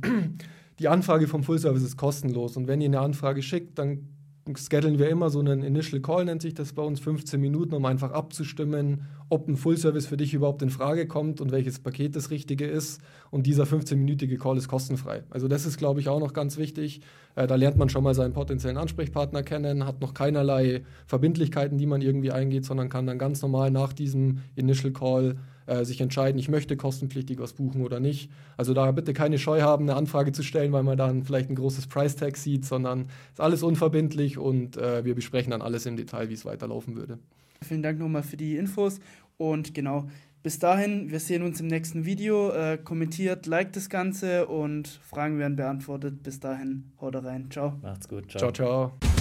die 0.78 0.88
Anfrage 0.88 1.28
vom 1.28 1.42
Full 1.44 1.58
Service 1.58 1.82
ist 1.82 1.96
kostenlos 1.96 2.56
und 2.56 2.66
wenn 2.66 2.80
ihr 2.80 2.88
eine 2.88 3.00
Anfrage 3.00 3.42
schickt, 3.42 3.78
dann 3.78 4.08
schedulen 4.56 4.98
wir 4.98 5.08
immer 5.08 5.30
so 5.30 5.40
einen 5.40 5.62
Initial 5.62 6.02
Call, 6.02 6.26
nennt 6.26 6.42
sich 6.42 6.54
das 6.54 6.74
bei 6.74 6.82
uns, 6.82 7.00
15 7.00 7.40
Minuten, 7.40 7.74
um 7.74 7.84
einfach 7.86 8.12
abzustimmen, 8.12 9.06
ob 9.30 9.48
ein 9.48 9.56
Full 9.56 9.78
Service 9.78 10.06
für 10.06 10.18
dich 10.18 10.34
überhaupt 10.34 10.60
in 10.60 10.68
Frage 10.68 11.06
kommt 11.06 11.40
und 11.40 11.50
welches 11.50 11.78
Paket 11.78 12.14
das 12.14 12.30
Richtige 12.30 12.66
ist. 12.66 13.00
Und 13.30 13.46
dieser 13.46 13.64
15-minütige 13.64 14.38
Call 14.38 14.58
ist 14.58 14.68
kostenfrei. 14.68 15.22
Also 15.30 15.48
das 15.48 15.64
ist, 15.64 15.78
glaube 15.78 16.00
ich, 16.00 16.08
auch 16.08 16.20
noch 16.20 16.34
ganz 16.34 16.58
wichtig. 16.58 17.00
Äh, 17.36 17.46
da 17.46 17.54
lernt 17.54 17.78
man 17.78 17.88
schon 17.88 18.04
mal 18.04 18.14
seinen 18.14 18.34
potenziellen 18.34 18.76
Ansprechpartner 18.76 19.42
kennen, 19.42 19.86
hat 19.86 20.02
noch 20.02 20.12
keinerlei 20.12 20.82
Verbindlichkeiten, 21.06 21.78
die 21.78 21.86
man 21.86 22.02
irgendwie 22.02 22.32
eingeht, 22.32 22.66
sondern 22.66 22.90
kann 22.90 23.06
dann 23.06 23.18
ganz 23.18 23.40
normal 23.40 23.70
nach 23.70 23.94
diesem 23.94 24.40
Initial 24.56 24.92
Call 24.92 25.36
äh, 25.66 25.84
sich 25.84 26.00
entscheiden, 26.00 26.38
ich 26.38 26.48
möchte 26.48 26.76
kostenpflichtig 26.76 27.38
was 27.38 27.52
buchen 27.52 27.82
oder 27.82 28.00
nicht. 28.00 28.30
Also 28.56 28.74
da 28.74 28.90
bitte 28.92 29.12
keine 29.12 29.38
Scheu 29.38 29.62
haben, 29.62 29.84
eine 29.84 29.96
Anfrage 29.96 30.32
zu 30.32 30.42
stellen, 30.42 30.72
weil 30.72 30.82
man 30.82 30.98
dann 30.98 31.24
vielleicht 31.24 31.50
ein 31.50 31.54
großes 31.54 31.86
Price-Tag 31.86 32.36
sieht, 32.36 32.64
sondern 32.64 33.06
ist 33.32 33.40
alles 33.40 33.62
unverbindlich 33.62 34.38
und 34.38 34.76
äh, 34.76 35.04
wir 35.04 35.14
besprechen 35.14 35.50
dann 35.50 35.62
alles 35.62 35.86
im 35.86 35.96
Detail, 35.96 36.28
wie 36.28 36.34
es 36.34 36.44
weiterlaufen 36.44 36.96
würde. 36.96 37.18
Vielen 37.62 37.82
Dank 37.82 37.98
nochmal 37.98 38.22
für 38.22 38.36
die 38.36 38.56
Infos 38.56 39.00
und 39.36 39.74
genau. 39.74 40.08
Bis 40.42 40.58
dahin, 40.58 41.10
wir 41.10 41.20
sehen 41.20 41.42
uns 41.42 41.58
im 41.60 41.68
nächsten 41.68 42.04
Video. 42.04 42.50
Äh, 42.50 42.76
kommentiert, 42.76 43.46
liked 43.46 43.76
das 43.76 43.88
Ganze 43.88 44.46
und 44.46 44.88
Fragen 44.88 45.38
werden 45.38 45.56
beantwortet. 45.56 46.22
Bis 46.22 46.38
dahin, 46.38 46.92
haut 47.00 47.16
rein. 47.16 47.50
Ciao. 47.50 47.78
Macht's 47.80 48.06
gut. 48.06 48.30
Ciao, 48.30 48.52
ciao. 48.52 48.92
ciao. 49.00 49.13